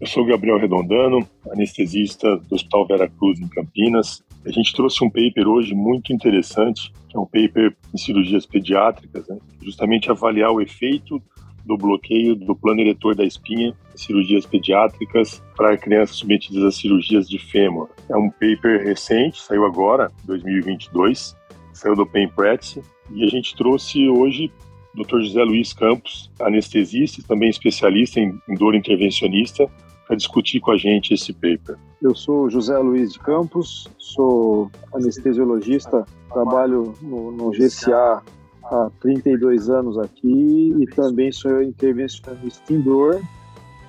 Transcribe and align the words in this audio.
Eu 0.00 0.06
sou 0.06 0.24
Gabriel 0.24 0.58
Redondano, 0.58 1.26
anestesista 1.50 2.36
do 2.36 2.54
Hospital 2.54 2.86
Vera 2.86 3.08
Cruz, 3.08 3.38
em 3.40 3.48
Campinas. 3.48 4.22
A 4.44 4.50
gente 4.50 4.74
trouxe 4.74 5.04
um 5.04 5.08
paper 5.10 5.46
hoje 5.46 5.74
muito 5.74 6.12
interessante, 6.12 6.92
que 7.08 7.16
é 7.16 7.20
um 7.20 7.24
paper 7.24 7.76
em 7.94 7.98
cirurgias 7.98 8.44
pediátricas, 8.44 9.28
né? 9.28 9.38
justamente 9.62 10.10
avaliar 10.10 10.50
o 10.50 10.60
efeito 10.60 11.22
do 11.64 11.76
bloqueio 11.76 12.34
do 12.34 12.56
plano 12.56 12.80
eretor 12.80 13.14
da 13.14 13.24
espinha 13.24 13.68
em 13.94 13.96
cirurgias 13.96 14.44
pediátricas 14.44 15.42
para 15.56 15.76
crianças 15.76 16.16
submetidas 16.16 16.64
a 16.64 16.72
cirurgias 16.72 17.28
de 17.28 17.38
fêmur. 17.38 17.88
É 18.08 18.16
um 18.16 18.28
paper 18.30 18.84
recente, 18.84 19.40
saiu 19.40 19.64
agora, 19.64 20.10
2022, 20.24 21.36
saiu 21.72 21.94
do 21.94 22.06
Practice, 22.06 22.82
e 23.10 23.24
a 23.24 23.28
gente 23.28 23.54
trouxe 23.54 24.08
hoje 24.08 24.50
Dr. 24.94 25.20
José 25.22 25.42
Luiz 25.42 25.72
Campos, 25.72 26.30
anestesista 26.40 27.20
e 27.20 27.24
também 27.24 27.50
especialista 27.50 28.20
em, 28.20 28.38
em 28.48 28.54
dor 28.54 28.74
intervencionista, 28.74 29.68
para 30.06 30.16
discutir 30.16 30.60
com 30.60 30.72
a 30.72 30.76
gente 30.76 31.14
esse 31.14 31.32
paper. 31.32 31.76
Eu 32.00 32.14
sou 32.14 32.50
José 32.50 32.76
Luiz 32.78 33.12
de 33.12 33.18
Campos, 33.20 33.88
sou 33.96 34.70
anestesiologista, 34.92 36.04
trabalho 36.32 36.94
no, 37.00 37.30
no 37.30 37.50
GCA 37.50 38.22
há 38.64 38.90
32 39.00 39.70
anos 39.70 39.98
aqui 39.98 40.74
e 40.80 40.86
também 40.86 41.30
sou 41.32 41.62
intervencionista 41.62 42.72
em 42.72 42.80
dor. 42.80 43.20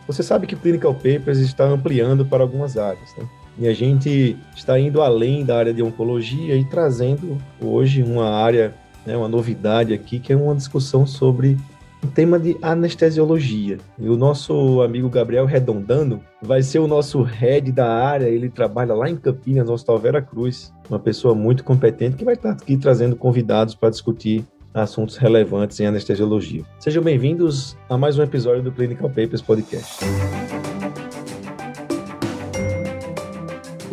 Você 0.08 0.22
sabe 0.22 0.46
que 0.46 0.56
o 0.56 0.58
Clinical 0.58 0.94
Papers 0.94 1.40
está 1.40 1.66
ampliando 1.66 2.26
para 2.26 2.44
algumas 2.44 2.78
áreas, 2.78 3.16
né? 3.18 3.28
E 3.58 3.68
a 3.68 3.74
gente 3.74 4.36
está 4.56 4.80
indo 4.80 5.02
além 5.02 5.46
da 5.46 5.58
área 5.58 5.74
de 5.74 5.84
oncologia 5.84 6.56
e 6.56 6.66
trazendo 6.66 7.38
hoje 7.62 8.02
uma 8.02 8.30
área, 8.30 8.74
né, 9.06 9.16
uma 9.16 9.28
novidade 9.28 9.94
aqui, 9.94 10.20
que 10.20 10.34
é 10.34 10.36
uma 10.36 10.56
discussão 10.56 11.06
sobre 11.06 11.58
o 12.04 12.08
tema 12.08 12.38
de 12.38 12.58
anestesiologia. 12.62 13.78
E 13.98 14.10
o 14.10 14.18
nosso 14.18 14.82
amigo 14.82 15.10
Gabriel 15.10 15.46
Redondano 15.46 16.22
vai 16.42 16.62
ser 16.62 16.80
o 16.80 16.88
nosso 16.88 17.22
head 17.22 17.72
da 17.72 17.92
área. 17.92 18.26
Ele 18.26 18.50
trabalha 18.50 18.94
lá 18.94 19.10
em 19.10 19.16
Campinas, 19.16 19.68
no 19.68 19.74
Hospital 19.74 20.00
Vera 20.00 20.22
Cruz. 20.22 20.74
Uma 20.90 21.00
pessoa 21.00 21.34
muito 21.34 21.64
competente 21.64 22.18
que 22.18 22.26
vai 22.26 22.34
estar 22.34 22.52
aqui 22.52 22.78
trazendo 22.78 23.16
convidados 23.16 23.74
para 23.74 23.90
discutir 23.90 24.44
assuntos 24.74 25.18
relevantes 25.18 25.80
em 25.80 25.86
anestesiologia. 25.86 26.64
Sejam 26.80 27.04
bem-vindos 27.04 27.78
a 27.90 27.98
mais 27.98 28.18
um 28.18 28.24
episódio 28.24 28.64
do 28.64 28.72
Clinical 28.72 29.10
Papers 29.10 29.42
Podcast. 29.42 30.04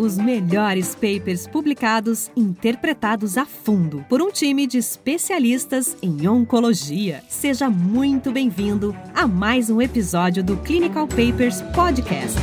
Os 0.01 0.17
melhores 0.17 0.95
papers 0.95 1.47
publicados, 1.47 2.31
interpretados 2.35 3.37
a 3.37 3.45
fundo 3.45 4.03
por 4.09 4.23
um 4.23 4.31
time 4.31 4.67
de 4.67 4.79
especialistas 4.79 5.95
em 6.01 6.27
oncologia. 6.27 7.23
Seja 7.29 7.69
muito 7.69 8.33
bem-vindo 8.33 8.97
a 9.15 9.27
mais 9.27 9.69
um 9.69 9.79
episódio 9.83 10.43
do 10.43 10.57
Clinical 10.57 11.07
Papers 11.07 11.61
Podcast. 11.75 12.41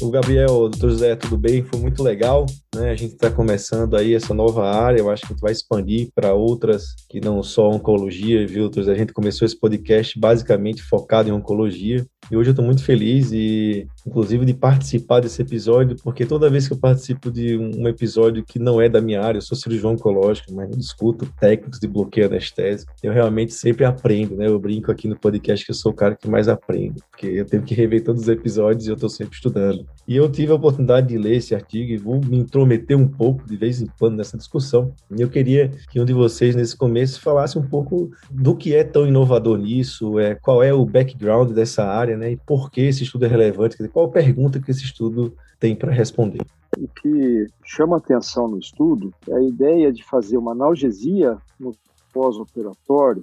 O 0.00 0.10
Gabriel, 0.10 0.46
doutor 0.46 0.88
José, 0.92 1.14
tudo 1.14 1.36
bem? 1.36 1.62
Foi 1.62 1.78
muito 1.78 2.02
legal. 2.02 2.46
Né? 2.74 2.90
A 2.90 2.94
gente 2.94 3.14
está 3.14 3.30
começando 3.30 3.96
aí 3.96 4.14
essa 4.14 4.34
nova 4.34 4.68
área, 4.68 5.00
eu 5.00 5.10
acho 5.10 5.22
que 5.22 5.28
a 5.28 5.34
gente 5.34 5.40
vai 5.40 5.52
expandir 5.52 6.08
para 6.14 6.34
outras 6.34 6.94
que 7.08 7.20
não 7.20 7.42
só 7.42 7.70
oncologia, 7.70 8.46
viu? 8.46 8.70
A 8.76 8.94
gente 8.94 9.12
começou 9.12 9.46
esse 9.46 9.58
podcast 9.58 10.18
basicamente 10.18 10.82
focado 10.82 11.28
em 11.28 11.32
oncologia. 11.32 12.06
E 12.30 12.36
hoje 12.36 12.50
eu 12.50 12.52
estou 12.52 12.64
muito 12.64 12.84
feliz 12.84 13.32
e, 13.32 13.86
inclusive, 14.06 14.44
de 14.44 14.52
participar 14.52 15.20
desse 15.20 15.40
episódio, 15.40 15.96
porque 16.02 16.26
toda 16.26 16.50
vez 16.50 16.68
que 16.68 16.74
eu 16.74 16.78
participo 16.78 17.30
de 17.30 17.56
um 17.56 17.88
episódio 17.88 18.44
que 18.44 18.58
não 18.58 18.80
é 18.82 18.88
da 18.88 19.00
minha 19.00 19.22
área, 19.22 19.38
eu 19.38 19.42
sou 19.42 19.56
cirurgião 19.56 19.92
oncológico, 19.92 20.52
mas 20.52 20.70
discuto 20.76 21.26
técnicos 21.40 21.80
de 21.80 21.88
bloqueio 21.88 22.26
anestésico, 22.26 22.92
eu 23.02 23.14
realmente 23.14 23.54
sempre 23.54 23.86
aprendo, 23.86 24.36
né? 24.36 24.46
Eu 24.46 24.58
brinco 24.58 24.92
aqui 24.92 25.08
no 25.08 25.18
podcast 25.18 25.64
que 25.64 25.70
eu 25.70 25.74
sou 25.74 25.92
o 25.92 25.94
cara 25.94 26.14
que 26.14 26.28
mais 26.28 26.48
aprende, 26.48 27.00
porque 27.10 27.26
eu 27.26 27.46
tenho 27.46 27.62
que 27.62 27.74
rever 27.74 28.04
todos 28.04 28.22
os 28.22 28.28
episódios 28.28 28.86
e 28.86 28.90
eu 28.90 28.94
estou 28.94 29.08
sempre 29.08 29.34
estudando. 29.34 29.86
E 30.06 30.14
eu 30.14 30.30
tive 30.30 30.52
a 30.52 30.56
oportunidade 30.56 31.08
de 31.08 31.16
ler 31.16 31.36
esse 31.36 31.54
artigo 31.54 31.90
e 31.92 31.96
vou 31.96 32.20
me 32.22 32.36
intrometer 32.58 32.96
um 32.96 33.06
pouco 33.06 33.46
de 33.46 33.56
vez 33.56 33.80
em 33.80 33.86
quando 33.98 34.16
nessa 34.16 34.36
discussão. 34.36 34.92
E 35.16 35.22
eu 35.22 35.30
queria 35.30 35.70
que 35.90 36.00
um 36.00 36.04
de 36.04 36.12
vocês, 36.12 36.56
nesse 36.56 36.76
começo, 36.76 37.20
falasse 37.20 37.58
um 37.58 37.66
pouco 37.66 38.10
do 38.30 38.56
que 38.56 38.74
é 38.74 38.82
tão 38.82 39.06
inovador 39.06 39.56
nisso, 39.56 40.18
é, 40.18 40.34
qual 40.34 40.62
é 40.62 40.72
o 40.72 40.84
background 40.84 41.52
dessa 41.52 41.84
área, 41.84 42.16
né? 42.16 42.32
E 42.32 42.36
por 42.36 42.70
que 42.70 42.80
esse 42.80 43.04
estudo 43.04 43.26
é 43.26 43.28
relevante? 43.28 43.76
Dizer, 43.76 43.90
qual 43.90 44.10
pergunta 44.10 44.60
que 44.60 44.70
esse 44.70 44.84
estudo 44.84 45.34
tem 45.60 45.76
para 45.76 45.92
responder? 45.92 46.40
O 46.76 46.88
que 46.88 47.46
chama 47.64 47.96
atenção 47.96 48.48
no 48.48 48.58
estudo 48.58 49.12
é 49.28 49.34
a 49.34 49.42
ideia 49.42 49.92
de 49.92 50.04
fazer 50.04 50.36
uma 50.36 50.52
analgesia 50.52 51.38
no 51.58 51.74
pós-operatório 52.12 53.22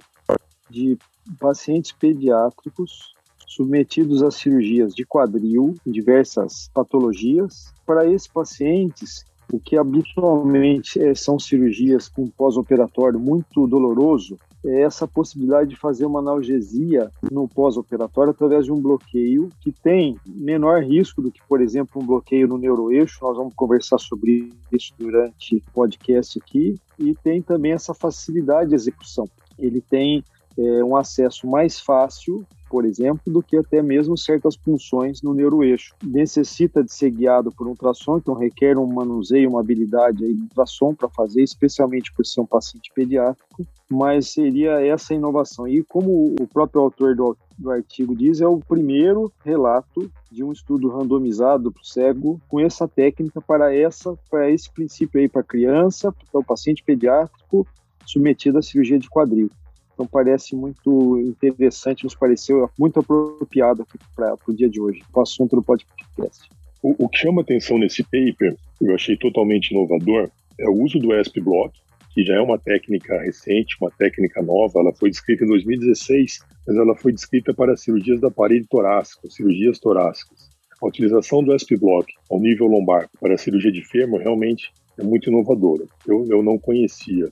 de 0.70 0.98
pacientes 1.38 1.92
pediátricos 1.92 3.14
submetidos 3.46 4.22
a 4.22 4.30
cirurgias 4.30 4.94
de 4.94 5.04
quadril, 5.04 5.74
diversas 5.86 6.68
patologias. 6.74 7.72
Para 7.86 8.04
esses 8.10 8.28
pacientes, 8.28 9.24
o 9.52 9.60
que 9.60 9.76
habitualmente 9.76 11.00
é, 11.00 11.14
são 11.14 11.38
cirurgias 11.38 12.08
com 12.08 12.28
pós-operatório 12.28 13.18
muito 13.18 13.66
doloroso, 13.66 14.36
é 14.64 14.82
essa 14.82 15.06
possibilidade 15.06 15.70
de 15.70 15.76
fazer 15.76 16.06
uma 16.06 16.18
analgesia 16.18 17.08
no 17.30 17.48
pós-operatório 17.48 18.32
através 18.32 18.64
de 18.64 18.72
um 18.72 18.80
bloqueio 18.80 19.48
que 19.60 19.70
tem 19.70 20.18
menor 20.26 20.82
risco 20.82 21.22
do 21.22 21.30
que, 21.30 21.40
por 21.48 21.60
exemplo, 21.60 22.02
um 22.02 22.06
bloqueio 22.06 22.48
no 22.48 22.58
neuroeixo. 22.58 23.20
Nós 23.22 23.36
vamos 23.36 23.54
conversar 23.54 23.98
sobre 23.98 24.52
isso 24.72 24.92
durante 24.98 25.56
o 25.56 25.72
podcast 25.72 26.38
aqui. 26.38 26.74
E 26.98 27.14
tem 27.14 27.40
também 27.40 27.72
essa 27.72 27.94
facilidade 27.94 28.70
de 28.70 28.74
execução. 28.74 29.28
Ele 29.56 29.80
tem 29.80 30.24
é, 30.58 30.82
um 30.82 30.96
acesso 30.96 31.46
mais 31.46 31.78
fácil 31.78 32.44
por 32.68 32.84
exemplo, 32.84 33.20
do 33.26 33.42
que 33.42 33.56
até 33.56 33.82
mesmo 33.82 34.16
certas 34.16 34.56
funções 34.56 35.22
no 35.22 35.34
neuroeixo. 35.34 35.94
Necessita 36.04 36.82
de 36.82 36.92
ser 36.92 37.10
guiado 37.10 37.50
por 37.52 37.66
um 37.66 37.70
ultrassom, 37.70 38.18
então 38.18 38.34
requer 38.34 38.78
um 38.78 38.86
manuseio, 38.86 39.50
uma 39.50 39.60
habilidade 39.60 40.24
aí 40.24 40.34
de 40.34 40.42
ultrassom 40.42 40.94
para 40.94 41.08
fazer, 41.08 41.42
especialmente 41.42 42.12
por 42.12 42.24
ser 42.24 42.40
um 42.40 42.46
paciente 42.46 42.90
pediátrico, 42.94 43.66
mas 43.90 44.32
seria 44.32 44.84
essa 44.84 45.14
inovação. 45.14 45.66
E 45.68 45.82
como 45.84 46.34
o 46.40 46.46
próprio 46.46 46.82
autor 46.82 47.14
do, 47.14 47.36
do 47.56 47.70
artigo 47.70 48.14
diz, 48.14 48.40
é 48.40 48.46
o 48.46 48.58
primeiro 48.58 49.32
relato 49.44 50.10
de 50.30 50.42
um 50.42 50.52
estudo 50.52 50.88
randomizado 50.88 51.70
para 51.70 51.82
o 51.82 51.84
cego 51.84 52.40
com 52.48 52.60
essa 52.60 52.88
técnica 52.88 53.40
para 53.40 53.74
essa 53.74 54.16
para 54.30 54.50
esse 54.50 54.70
princípio 54.70 55.20
aí 55.20 55.28
para 55.28 55.42
criança, 55.42 56.12
para 56.30 56.40
o 56.40 56.44
paciente 56.44 56.82
pediátrico 56.82 57.66
submetido 58.04 58.58
à 58.58 58.62
cirurgia 58.62 58.98
de 58.98 59.08
quadril. 59.08 59.50
Então 59.96 60.06
parece 60.06 60.54
muito 60.54 61.18
interessante, 61.42 62.04
nos 62.04 62.14
pareceu 62.14 62.68
muito 62.78 63.00
apropriado 63.00 63.86
para 64.14 64.36
o 64.46 64.52
dia 64.52 64.68
de 64.68 64.78
hoje, 64.78 65.02
o 65.12 65.20
assunto 65.22 65.56
do 65.56 65.62
podcast. 65.62 66.50
O, 66.82 67.06
o, 67.06 67.08
que 67.08 67.18
chama 67.18 67.40
atenção 67.40 67.78
nesse 67.78 68.02
paper, 68.02 68.54
eu 68.78 68.94
achei 68.94 69.16
totalmente 69.16 69.70
inovador, 69.70 70.30
é 70.60 70.68
o 70.68 70.82
uso 70.82 70.98
do 70.98 71.18
ESP 71.18 71.40
Block, 71.40 71.72
que 72.12 72.22
já 72.22 72.34
é 72.34 72.40
uma 72.40 72.58
técnica 72.58 73.18
recente, 73.22 73.74
uma 73.80 73.90
técnica 73.90 74.42
nova, 74.42 74.80
ela 74.80 74.92
foi 74.92 75.08
descrita 75.08 75.44
em 75.44 75.48
2016, 75.48 76.40
mas 76.66 76.76
ela 76.76 76.94
foi 76.94 77.12
descrita 77.12 77.54
para 77.54 77.74
cirurgias 77.74 78.20
da 78.20 78.30
parede 78.30 78.66
torácica, 78.68 79.30
cirurgias 79.30 79.78
torácicas. 79.78 80.50
A 80.82 80.86
utilização 80.86 81.42
do 81.42 81.54
ESP 81.54 81.78
Block 81.78 82.12
ao 82.30 82.38
nível 82.38 82.66
lombar 82.66 83.08
para 83.18 83.38
cirurgia 83.38 83.72
de 83.72 83.82
fêmur 83.82 84.20
realmente 84.20 84.70
é 84.98 85.02
muito 85.02 85.30
inovadora. 85.30 85.84
Eu, 86.06 86.26
eu 86.28 86.42
não 86.42 86.58
conhecia 86.58 87.30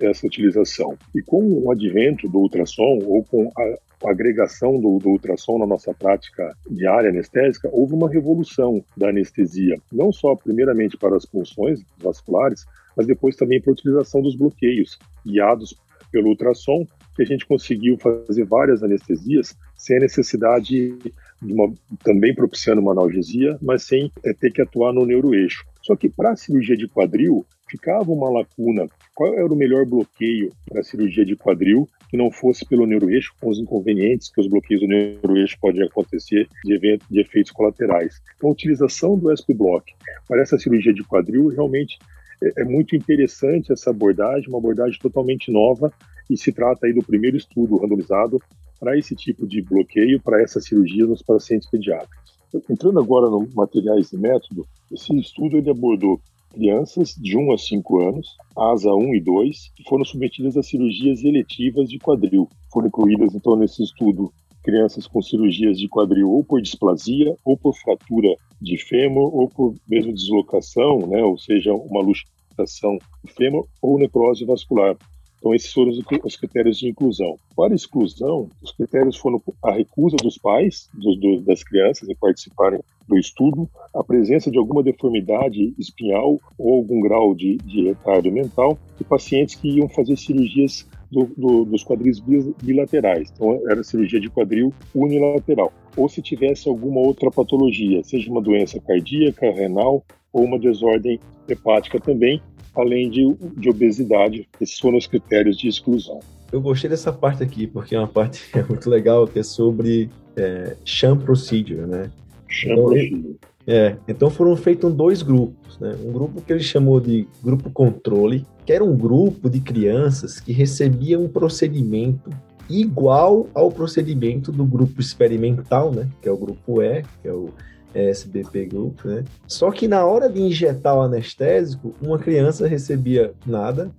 essa 0.00 0.26
utilização. 0.26 0.96
E 1.14 1.22
com 1.22 1.42
o 1.42 1.70
advento 1.70 2.28
do 2.28 2.38
ultrassom, 2.38 3.00
ou 3.06 3.24
com 3.24 3.50
a 3.56 4.10
agregação 4.10 4.80
do, 4.80 4.98
do, 4.98 5.10
ultrassom 5.10 5.58
na 5.58 5.66
nossa 5.66 5.92
prática 5.94 6.54
diária 6.70 7.10
anestésica, 7.10 7.68
houve 7.72 7.94
uma 7.94 8.10
revolução 8.10 8.84
da 8.96 9.08
anestesia, 9.08 9.76
não 9.92 10.12
só 10.12 10.34
primeiramente 10.36 10.96
para 10.96 11.16
as 11.16 11.24
pulsões 11.24 11.80
vasculares, 11.98 12.64
mas 12.96 13.06
depois 13.06 13.36
também 13.36 13.60
para 13.60 13.70
a 13.70 13.74
utilização 13.74 14.22
dos 14.22 14.36
bloqueios 14.36 14.98
guiados 15.24 15.74
pelo 16.10 16.28
ultrassom, 16.28 16.86
que 17.14 17.22
a 17.22 17.26
gente 17.26 17.46
conseguiu 17.46 17.96
fazer 17.98 18.44
várias 18.44 18.82
anestesias 18.82 19.56
sem 19.74 19.96
a 19.96 20.00
necessidade 20.00 20.96
de 21.42 21.52
uma, 21.52 21.72
também 22.04 22.34
propiciando 22.34 22.80
uma 22.80 22.92
analgesia, 22.92 23.58
mas 23.60 23.82
sem 23.82 24.10
é, 24.24 24.32
ter 24.32 24.52
que 24.52 24.62
atuar 24.62 24.92
no 24.92 25.06
neuroeixo. 25.06 25.64
Só 25.82 25.96
que 25.96 26.08
para 26.08 26.32
a 26.32 26.36
cirurgia 26.36 26.76
de 26.76 26.88
quadril, 26.88 27.46
ficava 27.68 28.10
uma 28.10 28.30
lacuna. 28.30 28.86
Qual 29.14 29.34
era 29.34 29.52
o 29.52 29.56
melhor 29.56 29.84
bloqueio 29.84 30.52
para 30.68 30.80
a 30.80 30.84
cirurgia 30.84 31.24
de 31.24 31.36
quadril 31.36 31.88
que 32.08 32.16
não 32.16 32.30
fosse 32.30 32.64
pelo 32.64 32.86
neuroeixo, 32.86 33.34
com 33.40 33.48
os 33.48 33.58
inconvenientes 33.58 34.30
que 34.30 34.40
os 34.40 34.46
bloqueios 34.46 34.82
do 34.82 34.88
neuroeixo 34.88 35.56
podem 35.60 35.82
acontecer 35.82 36.48
de, 36.64 36.74
evento, 36.74 37.06
de 37.10 37.20
efeitos 37.20 37.52
colaterais? 37.52 38.20
Então, 38.36 38.50
a 38.50 38.52
utilização 38.52 39.18
do 39.18 39.34
SP-Block 39.34 39.92
para 40.28 40.42
essa 40.42 40.58
cirurgia 40.58 40.92
de 40.92 41.02
quadril 41.02 41.48
realmente 41.48 41.98
é, 42.42 42.62
é 42.62 42.64
muito 42.64 42.94
interessante 42.94 43.72
essa 43.72 43.90
abordagem, 43.90 44.48
uma 44.48 44.58
abordagem 44.58 44.98
totalmente 45.00 45.50
nova 45.50 45.92
e 46.28 46.36
se 46.36 46.52
trata 46.52 46.86
aí 46.86 46.92
do 46.92 47.04
primeiro 47.04 47.36
estudo 47.36 47.76
randomizado 47.76 48.40
para 48.78 48.98
esse 48.98 49.14
tipo 49.14 49.46
de 49.46 49.62
bloqueio, 49.62 50.20
para 50.20 50.42
essa 50.42 50.60
cirurgia 50.60 51.06
nos 51.06 51.22
pacientes 51.22 51.68
pediátricos. 51.68 52.36
Entrando 52.70 53.00
agora 53.00 53.28
no 53.28 53.48
materiais 53.54 54.12
e 54.12 54.18
método, 54.18 54.66
esse 54.92 55.14
estudo 55.18 55.56
ele 55.56 55.70
abordou 55.70 56.20
crianças 56.56 57.14
de 57.14 57.36
1 57.36 57.52
a 57.52 57.58
5 57.58 58.00
anos, 58.00 58.28
ASA 58.56 58.94
1 58.94 59.14
e 59.14 59.20
2, 59.20 59.72
que 59.76 59.84
foram 59.84 60.06
submetidas 60.06 60.56
a 60.56 60.62
cirurgias 60.62 61.22
eletivas 61.22 61.86
de 61.86 61.98
quadril. 61.98 62.48
Foram 62.72 62.88
incluídas, 62.88 63.34
então, 63.34 63.56
nesse 63.56 63.82
estudo, 63.82 64.32
crianças 64.64 65.06
com 65.06 65.20
cirurgias 65.20 65.78
de 65.78 65.86
quadril 65.86 66.30
ou 66.30 66.42
por 66.42 66.62
displasia, 66.62 67.36
ou 67.44 67.58
por 67.58 67.74
fratura 67.74 68.34
de 68.60 68.78
fêmur, 68.78 69.34
ou 69.34 69.50
por 69.50 69.74
mesmo 69.86 70.14
deslocação, 70.14 71.06
né, 71.06 71.22
ou 71.22 71.36
seja, 71.36 71.74
uma 71.74 72.00
luxação 72.00 72.96
do 73.22 73.30
fêmur, 73.30 73.66
ou 73.82 73.98
necrose 73.98 74.46
vascular. 74.46 74.96
Então, 75.38 75.54
esses 75.54 75.72
foram 75.72 75.92
os 76.24 76.36
critérios 76.36 76.78
de 76.78 76.88
inclusão. 76.88 77.38
Para 77.54 77.74
exclusão, 77.74 78.48
os 78.62 78.72
critérios 78.72 79.16
foram 79.16 79.40
a 79.62 79.72
recusa 79.72 80.16
dos 80.16 80.38
pais, 80.38 80.88
dos, 80.94 81.44
das 81.44 81.62
crianças, 81.62 82.08
em 82.08 82.16
participarem 82.16 82.80
do 83.08 83.16
estudo, 83.16 83.68
a 83.94 84.02
presença 84.02 84.50
de 84.50 84.58
alguma 84.58 84.82
deformidade 84.82 85.72
espinhal 85.78 86.40
ou 86.58 86.74
algum 86.74 87.00
grau 87.00 87.34
de, 87.34 87.56
de 87.58 87.84
retardo 87.84 88.32
mental, 88.32 88.76
e 89.00 89.04
pacientes 89.04 89.54
que 89.54 89.68
iam 89.68 89.88
fazer 89.88 90.16
cirurgias 90.16 90.86
do, 91.10 91.26
do, 91.36 91.64
dos 91.64 91.84
quadris 91.84 92.20
bilaterais. 92.62 93.30
Então, 93.32 93.60
era 93.70 93.84
cirurgia 93.84 94.20
de 94.20 94.28
quadril 94.28 94.72
unilateral. 94.94 95.72
Ou 95.96 96.08
se 96.08 96.20
tivesse 96.20 96.68
alguma 96.68 97.00
outra 97.00 97.30
patologia, 97.30 98.02
seja 98.02 98.30
uma 98.30 98.42
doença 98.42 98.80
cardíaca, 98.80 99.50
renal 99.52 100.04
ou 100.36 100.44
uma 100.44 100.58
desordem 100.58 101.18
hepática 101.48 101.98
também, 101.98 102.42
além 102.74 103.08
de, 103.08 103.34
de 103.56 103.70
obesidade. 103.70 104.46
Esses 104.60 104.78
foram 104.78 104.98
os 104.98 105.06
critérios 105.06 105.56
de 105.56 105.66
exclusão. 105.66 106.20
Eu 106.52 106.60
gostei 106.60 106.90
dessa 106.90 107.10
parte 107.10 107.42
aqui, 107.42 107.66
porque 107.66 107.94
é 107.94 107.98
uma 107.98 108.06
parte 108.06 108.44
é 108.56 108.62
muito 108.62 108.90
legal, 108.90 109.26
que 109.26 109.38
é 109.38 109.42
sobre 109.42 110.10
é, 110.36 110.76
sham 110.84 111.16
procedure, 111.16 111.86
né? 111.86 112.10
Sham 112.46 112.72
então, 112.72 112.84
procedure. 112.84 113.36
É, 113.66 113.96
então 114.06 114.30
foram 114.30 114.54
feitos 114.56 114.92
dois 114.92 115.22
grupos, 115.22 115.78
né? 115.80 115.96
Um 116.04 116.12
grupo 116.12 116.42
que 116.42 116.52
ele 116.52 116.62
chamou 116.62 117.00
de 117.00 117.26
grupo 117.42 117.70
controle, 117.70 118.44
que 118.66 118.72
era 118.72 118.84
um 118.84 118.94
grupo 118.94 119.48
de 119.48 119.60
crianças 119.60 120.38
que 120.38 120.52
recebia 120.52 121.18
um 121.18 121.28
procedimento 121.28 122.30
igual 122.68 123.48
ao 123.54 123.72
procedimento 123.72 124.52
do 124.52 124.64
grupo 124.64 125.00
experimental, 125.00 125.90
né? 125.90 126.06
Que 126.20 126.28
é 126.28 126.32
o 126.32 126.36
grupo 126.36 126.82
E, 126.82 127.02
que 127.22 127.28
é 127.28 127.32
o 127.32 127.48
SBP 127.94 128.66
Group, 128.66 129.04
né? 129.04 129.24
Só 129.46 129.70
que 129.70 129.88
na 129.88 130.04
hora 130.04 130.28
de 130.28 130.40
injetar 130.40 130.96
o 130.96 131.02
anestésico, 131.02 131.94
uma 132.00 132.18
criança 132.18 132.66
recebia 132.66 133.32
nada, 133.46 133.90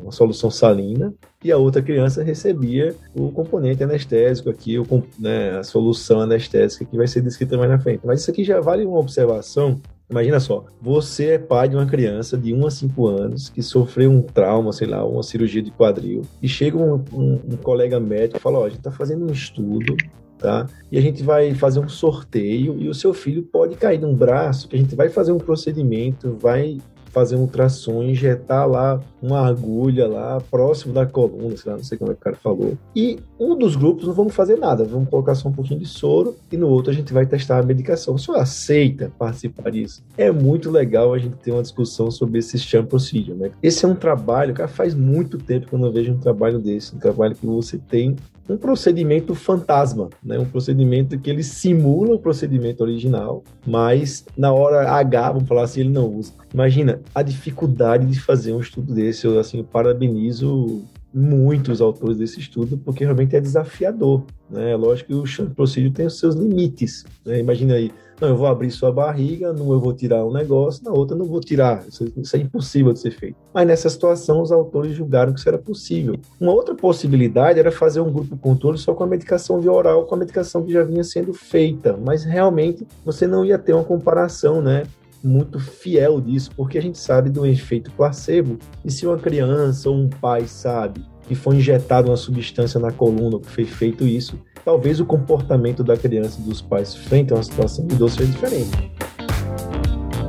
uma 0.00 0.12
solução 0.12 0.50
salina, 0.50 1.12
e 1.42 1.52
a 1.52 1.58
outra 1.58 1.82
criança 1.82 2.22
recebia 2.22 2.94
o 3.14 3.30
componente 3.30 3.82
anestésico 3.84 4.48
aqui, 4.48 4.78
o, 4.78 4.86
né, 5.18 5.58
a 5.58 5.62
solução 5.62 6.20
anestésica 6.20 6.84
que 6.84 6.96
vai 6.96 7.06
ser 7.06 7.20
descrita 7.20 7.58
mais 7.58 7.70
na 7.70 7.78
frente. 7.78 8.00
Mas 8.04 8.20
isso 8.20 8.30
aqui 8.30 8.44
já 8.44 8.60
vale 8.60 8.84
uma 8.84 8.98
observação 8.98 9.80
Imagina 10.08 10.38
só, 10.38 10.66
você 10.82 11.30
é 11.30 11.38
pai 11.38 11.68
de 11.68 11.76
uma 11.76 11.86
criança 11.86 12.36
de 12.36 12.52
1 12.52 12.66
a 12.66 12.70
5 12.70 13.06
anos 13.06 13.48
que 13.48 13.62
sofreu 13.62 14.10
um 14.10 14.20
trauma, 14.20 14.70
sei 14.70 14.86
lá, 14.86 15.04
uma 15.04 15.22
cirurgia 15.22 15.62
de 15.62 15.70
quadril, 15.70 16.22
e 16.42 16.48
chega 16.48 16.76
um, 16.76 17.02
um, 17.12 17.40
um 17.52 17.56
colega 17.56 17.98
médico 17.98 18.36
e 18.36 18.40
fala: 18.40 18.58
Ó, 18.58 18.62
oh, 18.62 18.64
a 18.64 18.68
gente 18.68 18.78
está 18.78 18.92
fazendo 18.92 19.26
um 19.26 19.32
estudo 19.32 19.96
tá? 20.44 20.66
E 20.92 20.98
a 20.98 21.00
gente 21.00 21.22
vai 21.22 21.54
fazer 21.54 21.80
um 21.80 21.88
sorteio 21.88 22.76
e 22.78 22.86
o 22.86 22.92
seu 22.92 23.14
filho 23.14 23.42
pode 23.42 23.76
cair 23.76 23.98
num 23.98 24.14
braço, 24.14 24.68
que 24.68 24.76
a 24.76 24.78
gente 24.78 24.94
vai 24.94 25.08
fazer 25.08 25.32
um 25.32 25.38
procedimento, 25.38 26.36
vai 26.38 26.76
fazer 27.14 27.36
um 27.36 27.42
ultrassom, 27.42 28.02
injetar 28.02 28.68
lá 28.68 29.00
uma 29.22 29.46
agulha 29.46 30.08
lá 30.08 30.40
próximo 30.50 30.92
da 30.92 31.06
coluna, 31.06 31.56
sei 31.56 31.70
lá, 31.70 31.78
não 31.78 31.84
sei 31.84 31.96
como 31.96 32.10
é 32.10 32.14
que 32.14 32.20
o 32.20 32.24
cara 32.24 32.36
falou. 32.36 32.76
E 32.94 33.20
um 33.38 33.56
dos 33.56 33.76
grupos 33.76 34.06
não 34.06 34.12
vamos 34.12 34.34
fazer 34.34 34.58
nada, 34.58 34.84
vamos 34.84 35.08
colocar 35.08 35.36
só 35.36 35.48
um 35.48 35.52
pouquinho 35.52 35.78
de 35.78 35.86
soro 35.86 36.36
e 36.50 36.56
no 36.56 36.68
outro 36.68 36.90
a 36.90 36.94
gente 36.94 37.12
vai 37.12 37.24
testar 37.24 37.60
a 37.60 37.62
medicação. 37.62 38.16
O 38.16 38.18
senhor 38.18 38.38
aceita 38.38 39.12
participar 39.16 39.70
disso? 39.70 40.02
É 40.18 40.30
muito 40.32 40.70
legal 40.70 41.14
a 41.14 41.18
gente 41.18 41.36
ter 41.36 41.52
uma 41.52 41.62
discussão 41.62 42.10
sobre 42.10 42.40
esse 42.40 42.58
sham 42.58 42.84
procedure, 42.84 43.38
né? 43.38 43.52
Esse 43.62 43.84
é 43.84 43.88
um 43.88 43.94
trabalho, 43.94 44.52
cara, 44.52 44.68
faz 44.68 44.92
muito 44.92 45.38
tempo 45.38 45.68
que 45.68 45.74
eu 45.74 45.78
não 45.78 45.92
vejo 45.92 46.12
um 46.12 46.18
trabalho 46.18 46.58
desse, 46.58 46.96
um 46.96 46.98
trabalho 46.98 47.36
que 47.36 47.46
você 47.46 47.78
tem 47.78 48.16
um 48.48 48.56
procedimento 48.56 49.34
fantasma, 49.34 50.10
né? 50.22 50.38
Um 50.38 50.44
procedimento 50.44 51.18
que 51.18 51.30
ele 51.30 51.42
simula 51.42 52.14
o 52.14 52.18
procedimento 52.18 52.82
original, 52.82 53.42
mas 53.66 54.24
na 54.36 54.52
hora 54.52 54.90
H, 54.90 55.32
vamos 55.32 55.48
falar 55.48 55.62
assim, 55.62 55.80
ele 55.80 55.90
não 55.90 56.06
usa. 56.06 56.32
Imagina 56.52 57.00
a 57.14 57.22
dificuldade 57.22 58.06
de 58.06 58.20
fazer 58.20 58.52
um 58.52 58.60
estudo 58.60 58.94
desse. 58.94 59.26
Eu 59.26 59.38
assim 59.38 59.62
parabenizo 59.62 60.82
muitos 61.12 61.80
autores 61.80 62.18
desse 62.18 62.40
estudo 62.40 62.76
porque 62.76 63.04
realmente 63.04 63.36
é 63.36 63.40
desafiador, 63.40 64.24
né? 64.50 64.72
É 64.72 64.76
lógico 64.76 65.08
que 65.08 65.42
o 65.42 65.50
Procedure 65.50 65.92
tem 65.92 66.06
os 66.06 66.18
seus 66.18 66.34
limites. 66.34 67.04
Né? 67.24 67.38
Imagina 67.38 67.74
aí, 67.74 67.92
não, 68.20 68.28
eu 68.28 68.36
vou 68.36 68.46
abrir 68.46 68.70
sua 68.70 68.92
barriga, 68.92 69.52
não 69.52 69.72
eu 69.72 69.80
vou 69.80 69.92
tirar 69.92 70.24
um 70.24 70.32
negócio, 70.32 70.84
na 70.84 70.90
outra 70.92 71.16
não 71.16 71.26
vou 71.26 71.40
tirar. 71.40 71.84
Isso, 71.86 72.12
isso, 72.16 72.36
é 72.36 72.40
impossível 72.40 72.92
de 72.92 73.00
ser 73.00 73.10
feito. 73.10 73.36
Mas 73.52 73.66
nessa 73.66 73.88
situação, 73.90 74.40
os 74.40 74.52
autores 74.52 74.94
julgaram 74.94 75.32
que 75.32 75.38
isso 75.38 75.48
era 75.48 75.58
possível. 75.58 76.16
Uma 76.40 76.52
outra 76.52 76.74
possibilidade 76.74 77.58
era 77.58 77.70
fazer 77.70 78.00
um 78.00 78.12
grupo 78.12 78.36
controle 78.36 78.78
só 78.78 78.94
com 78.94 79.04
a 79.04 79.06
medicação 79.06 79.60
via 79.60 79.72
oral, 79.72 80.04
com 80.04 80.14
a 80.14 80.18
medicação 80.18 80.64
que 80.64 80.72
já 80.72 80.82
vinha 80.82 81.04
sendo 81.04 81.32
feita. 81.32 81.96
Mas 81.96 82.24
realmente 82.24 82.86
você 83.04 83.26
não 83.26 83.44
ia 83.44 83.58
ter 83.58 83.72
uma 83.72 83.84
comparação, 83.84 84.62
né? 84.62 84.84
Muito 85.26 85.58
fiel 85.58 86.20
disso, 86.20 86.50
porque 86.56 86.78
a 86.78 86.82
gente 86.82 86.98
sabe 86.98 87.30
do 87.30 87.46
efeito 87.46 87.90
placebo. 87.92 88.58
E 88.84 88.90
se 88.90 89.06
uma 89.06 89.16
criança 89.16 89.88
ou 89.88 89.96
um 89.96 90.08
pai 90.08 90.46
sabe 90.46 91.04
que 91.26 91.34
foi 91.34 91.56
injetado 91.56 92.10
uma 92.10 92.16
substância 92.16 92.78
na 92.78 92.92
coluna 92.92 93.38
que 93.38 93.50
foi 93.50 93.64
feito 93.64 94.06
isso, 94.06 94.38
talvez 94.64 95.00
o 95.00 95.06
comportamento 95.06 95.82
da 95.82 95.96
criança 95.96 96.38
e 96.40 96.44
dos 96.44 96.60
pais 96.60 96.94
frente 96.94 97.32
a 97.32 97.36
uma 97.36 97.42
situação 97.42 97.86
de 97.86 97.96
dor 97.96 98.10
seja 98.10 98.30
diferente. 98.30 98.92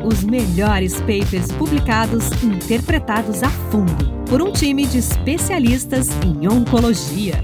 Os 0.03 0.24
melhores 0.24 1.01
papers 1.01 1.51
publicados 1.57 2.30
e 2.44 2.45
interpretados 2.45 3.41
a 3.44 3.50
fundo 3.50 4.15
por 4.30 4.41
um 4.41 4.51
time 4.51 4.86
de 4.86 5.00
especialistas 5.00 6.09
em 6.24 6.48
oncologia. 6.48 7.44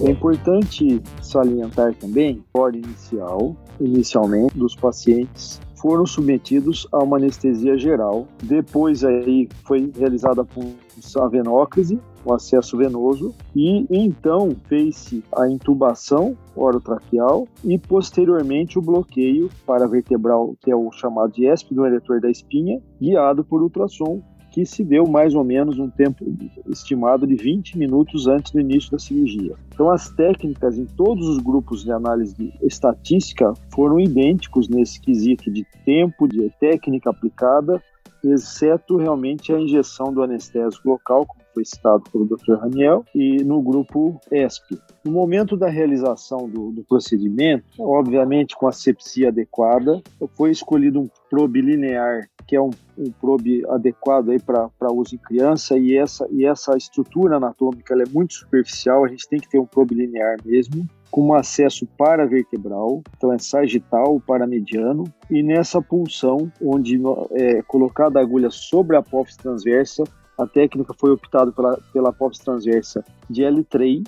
É 0.00 0.10
importante 0.10 1.00
salientar 1.26 1.94
também 1.94 2.42
a 2.54 2.58
ordem 2.58 2.82
inicial, 2.82 3.56
inicialmente, 3.80 4.56
dos 4.56 4.74
pacientes 4.74 5.60
foram 5.86 6.06
submetidos 6.06 6.88
a 6.90 6.98
uma 6.98 7.16
anestesia 7.16 7.78
geral. 7.78 8.26
Depois 8.42 9.04
aí 9.04 9.48
foi 9.64 9.92
realizada 9.96 10.42
a 10.42 10.44
punção 10.44 11.28
venóclise, 11.28 12.00
o 12.24 12.34
acesso 12.34 12.76
venoso, 12.76 13.34
e 13.54 13.86
então 13.90 14.56
fez-se 14.68 15.22
a 15.36 15.48
intubação 15.48 16.36
orotraqueal 16.56 17.46
e 17.64 17.78
posteriormente 17.78 18.78
o 18.78 18.82
bloqueio 18.82 19.48
paravertebral, 19.64 20.56
que 20.60 20.70
é 20.70 20.76
o 20.76 20.90
chamado 20.90 21.32
de 21.32 21.46
do 21.70 22.20
da 22.20 22.30
espinha, 22.30 22.80
guiado 23.00 23.44
por 23.44 23.62
ultrassom 23.62 24.22
que 24.56 24.64
se 24.64 24.82
deu 24.82 25.06
mais 25.06 25.34
ou 25.34 25.44
menos 25.44 25.78
um 25.78 25.90
tempo 25.90 26.24
estimado 26.66 27.26
de 27.26 27.34
20 27.34 27.76
minutos 27.76 28.26
antes 28.26 28.50
do 28.50 28.58
início 28.58 28.90
da 28.90 28.98
cirurgia. 28.98 29.54
Então, 29.68 29.90
as 29.90 30.08
técnicas 30.08 30.78
em 30.78 30.86
todos 30.86 31.28
os 31.28 31.36
grupos 31.36 31.84
de 31.84 31.92
análise 31.92 32.34
de 32.34 32.50
estatística 32.62 33.52
foram 33.68 34.00
idênticos 34.00 34.66
nesse 34.66 34.98
quesito 34.98 35.50
de 35.50 35.62
tempo, 35.84 36.26
de 36.26 36.50
técnica 36.58 37.10
aplicada, 37.10 37.82
exceto 38.24 38.96
realmente 38.96 39.52
a 39.52 39.60
injeção 39.60 40.10
do 40.10 40.22
anestésico 40.22 40.88
local, 40.88 41.26
como 41.26 41.45
foi 41.56 41.64
citado 41.64 42.04
pelo 42.12 42.26
Dr. 42.26 42.58
Raniel, 42.60 43.02
e 43.14 43.42
no 43.42 43.62
grupo 43.62 44.20
ESP. 44.30 44.78
No 45.02 45.10
momento 45.10 45.56
da 45.56 45.70
realização 45.70 46.46
do, 46.46 46.70
do 46.70 46.84
procedimento, 46.84 47.64
obviamente 47.78 48.54
com 48.54 48.68
a 48.68 48.72
sepsia 48.72 49.28
adequada, 49.28 50.02
foi 50.34 50.50
escolhido 50.50 51.00
um 51.00 51.08
probe 51.30 51.62
linear 51.62 52.28
que 52.46 52.54
é 52.54 52.60
um, 52.60 52.70
um 52.96 53.10
probe 53.10 53.66
adequado 53.68 54.30
aí 54.30 54.38
para 54.38 54.92
uso 54.92 55.16
em 55.16 55.18
criança 55.18 55.76
e 55.76 55.96
essa, 55.96 56.26
e 56.30 56.46
essa 56.46 56.76
estrutura 56.76 57.36
anatômica 57.36 57.94
é 57.94 58.08
muito 58.08 58.34
superficial, 58.34 59.04
a 59.04 59.08
gente 59.08 59.28
tem 59.28 59.40
que 59.40 59.48
ter 59.48 59.58
um 59.58 59.66
probe 59.66 59.94
linear 59.94 60.36
mesmo, 60.44 60.86
com 61.10 61.28
um 61.28 61.34
acesso 61.34 61.86
paravertebral, 61.98 63.02
então 63.16 63.32
é 63.32 63.38
sagital, 63.38 64.20
paramediano, 64.20 65.04
e 65.30 65.42
nessa 65.42 65.80
punção, 65.80 66.50
onde 66.62 67.00
é 67.32 67.62
colocada 67.62 68.18
a 68.18 68.22
agulha 68.22 68.50
sobre 68.50 68.96
a 68.96 69.00
apófise 69.00 69.38
transversa, 69.38 70.04
a 70.38 70.46
técnica 70.46 70.94
foi 70.98 71.10
optada 71.10 71.50
pela, 71.52 71.78
pela 71.92 72.10
apófise 72.10 72.44
transversa 72.44 73.04
de 73.28 73.42
L3, 73.42 74.04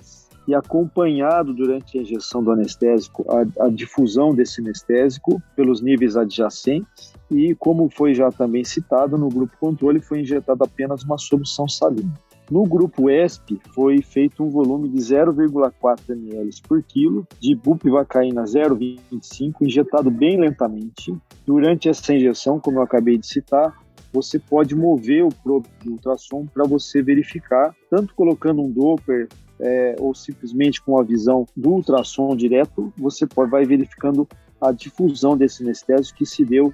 e 0.49 0.55
acompanhado 0.55 1.53
durante 1.53 1.99
a 1.99 2.01
injeção 2.01 2.43
do 2.43 2.51
anestésico 2.51 3.23
a, 3.29 3.67
a, 3.67 3.69
difusão 3.69 4.35
desse 4.35 4.63
anestésico 4.63 5.43
pelos 5.55 5.83
níveis 5.83 6.17
adjacentes 6.17 7.13
e 7.31 7.55
como 7.57 7.91
foi 7.91 8.15
já 8.15 8.33
também 8.33 8.65
citado 8.65 9.19
no 9.19 9.29
grupo 9.29 9.55
controle 9.61 10.01
foi 10.01 10.21
injetada 10.21 10.65
apenas 10.65 11.05
uma 11.05 11.19
solução 11.19 11.69
salina. 11.69 12.15
No 12.51 12.65
grupo 12.65 13.11
ESP 13.11 13.61
foi 13.75 14.01
feito 14.01 14.43
um 14.43 14.49
volume 14.49 14.89
de 14.89 14.97
0,4 14.97 15.99
ml 16.09 16.51
por 16.67 16.83
quilo 16.83 17.27
de 17.39 17.55
bupivacaína 17.55 18.45
0,25 18.45 19.53
injetado 19.61 20.11
bem 20.11 20.41
lentamente. 20.41 21.15
Durante 21.45 21.91
essa 21.91 22.15
injeção, 22.15 22.59
como 22.59 22.79
eu 22.79 22.83
acabei 22.83 23.19
de 23.19 23.27
citar, 23.27 23.77
você 24.13 24.39
pode 24.39 24.75
mover 24.75 25.25
o 25.25 25.29
probe 25.29 25.69
de 25.83 25.91
ultrassom 25.91 26.47
para 26.47 26.65
você 26.65 27.03
verificar, 27.03 27.75
tanto 27.91 28.15
colocando 28.15 28.63
um 28.63 28.71
Doppler 28.71 29.29
é, 29.61 29.97
ou 29.99 30.15
simplesmente 30.15 30.81
com 30.81 30.99
a 30.99 31.03
visão 31.03 31.47
do 31.57 31.71
ultrassom 31.71 32.35
direto, 32.37 32.93
você 32.97 33.27
pode, 33.27 33.51
vai 33.51 33.65
verificando 33.65 34.27
a 34.61 34.73
difusão 34.73 35.37
desse 35.37 35.63
anestésico 35.63 36.19
que 36.19 36.27
se 36.27 36.45
deu 36.45 36.73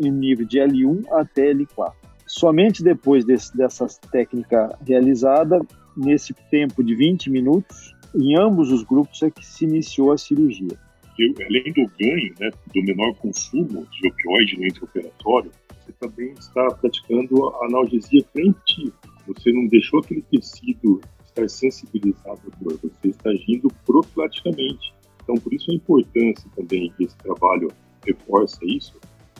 em 0.00 0.10
nível 0.10 0.46
de 0.46 0.58
L1 0.58 1.04
até 1.12 1.52
L4. 1.52 1.92
Somente 2.26 2.82
depois 2.82 3.24
desse, 3.24 3.56
dessa 3.56 3.86
técnica 4.10 4.76
realizada, 4.86 5.60
nesse 5.96 6.32
tempo 6.50 6.82
de 6.82 6.94
20 6.94 7.30
minutos, 7.30 7.94
em 8.14 8.36
ambos 8.36 8.70
os 8.70 8.82
grupos 8.82 9.22
é 9.22 9.30
que 9.30 9.44
se 9.44 9.64
iniciou 9.64 10.12
a 10.12 10.18
cirurgia. 10.18 10.78
além 11.18 11.72
do 11.72 11.90
ganho, 11.98 12.34
né, 12.40 12.50
do 12.74 12.82
menor 12.82 13.14
consumo 13.16 13.86
de 13.90 14.08
opioide 14.08 14.58
no 14.58 14.66
intraoperatório, 14.66 15.50
também 16.00 16.32
está 16.32 16.66
praticando 16.74 17.54
analgesia 17.62 18.24
preventiva. 18.32 18.96
Você 19.26 19.52
não 19.52 19.66
deixou 19.68 20.00
aquele 20.00 20.22
tecido 20.22 21.00
estar 21.24 21.48
sensibilizado 21.48 22.40
à 22.52 22.64
dor, 22.64 22.78
você 22.82 23.08
está 23.08 23.30
agindo 23.30 23.68
profilaticamente. 23.86 24.92
Então, 25.22 25.36
por 25.36 25.52
isso 25.52 25.70
a 25.70 25.74
importância 25.74 26.50
também 26.56 26.92
que 26.96 27.04
esse 27.04 27.16
trabalho 27.18 27.68
reforça 28.04 28.58
isso, 28.64 28.98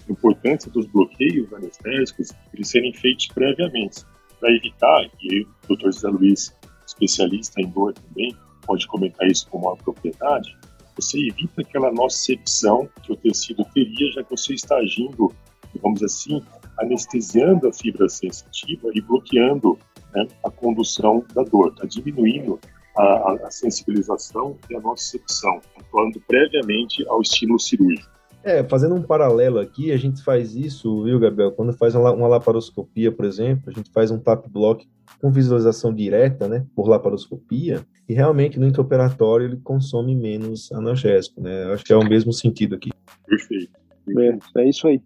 a 0.08 0.12
importância 0.12 0.70
dos 0.70 0.86
bloqueios 0.86 1.52
anestésicos 1.52 2.28
eles 2.54 2.68
serem 2.68 2.92
feitos 2.92 3.26
previamente, 3.28 4.04
para 4.38 4.54
evitar, 4.54 5.10
e 5.20 5.42
o 5.68 5.76
Dr. 5.76 5.86
José 5.86 6.08
Luiz, 6.08 6.56
especialista 6.86 7.60
em 7.60 7.68
dor 7.68 7.94
também, 7.94 8.34
pode 8.66 8.86
comentar 8.86 9.26
isso 9.28 9.48
com 9.48 9.58
uma 9.58 9.76
propriedade, 9.76 10.56
você 10.94 11.18
evita 11.18 11.62
aquela 11.62 11.90
nocicepção 11.90 12.88
que 13.02 13.12
o 13.12 13.16
tecido 13.16 13.64
teria, 13.72 14.12
já 14.12 14.22
que 14.22 14.30
você 14.30 14.54
está 14.54 14.76
agindo, 14.76 15.32
vamos 15.78 16.02
assim, 16.02 16.42
anestesiando 16.78 17.68
a 17.68 17.72
fibra 17.72 18.08
sensitiva 18.08 18.88
e 18.94 19.00
bloqueando 19.00 19.78
né, 20.14 20.26
a 20.44 20.50
condução 20.50 21.24
da 21.34 21.42
dor, 21.42 21.68
está 21.68 21.86
diminuindo 21.86 22.58
a, 22.96 23.32
a, 23.46 23.50
sensibilização 23.50 24.56
e 24.68 24.76
a 24.76 24.80
nocicepção, 24.80 25.60
atuando 25.78 26.20
previamente 26.26 27.06
ao 27.08 27.20
estímulo 27.20 27.58
cirúrgico. 27.58 28.10
É, 28.42 28.64
fazendo 28.64 28.94
um 28.94 29.02
paralelo 29.02 29.58
aqui, 29.58 29.92
a 29.92 29.98
gente 29.98 30.22
faz 30.22 30.54
isso, 30.54 31.04
viu, 31.04 31.20
Gabriel? 31.20 31.52
Quando 31.52 31.74
faz 31.74 31.94
uma, 31.94 32.10
uma 32.10 32.26
laparoscopia, 32.26 33.12
por 33.12 33.26
exemplo, 33.26 33.64
a 33.66 33.70
gente 33.70 33.90
faz 33.90 34.10
um 34.10 34.18
tap 34.18 34.48
block 34.48 34.88
com 35.20 35.30
visualização 35.30 35.92
direta, 35.92 36.48
né, 36.48 36.64
por 36.74 36.88
laparoscopia, 36.88 37.84
e 38.08 38.14
realmente 38.14 38.58
no 38.58 38.66
intraoperatório 38.66 39.46
ele 39.46 39.56
consome 39.58 40.16
menos 40.16 40.72
analgésico, 40.72 41.40
né? 41.40 41.64
Acho 41.72 41.84
que 41.84 41.92
é 41.92 41.96
o 41.96 42.08
mesmo 42.08 42.32
sentido 42.32 42.74
aqui. 42.74 42.90
Perfeito. 43.26 43.70
É, 44.18 44.62
é 44.62 44.68
isso 44.68 44.88
aí. 44.88 45.02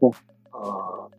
Bom. 0.00 0.12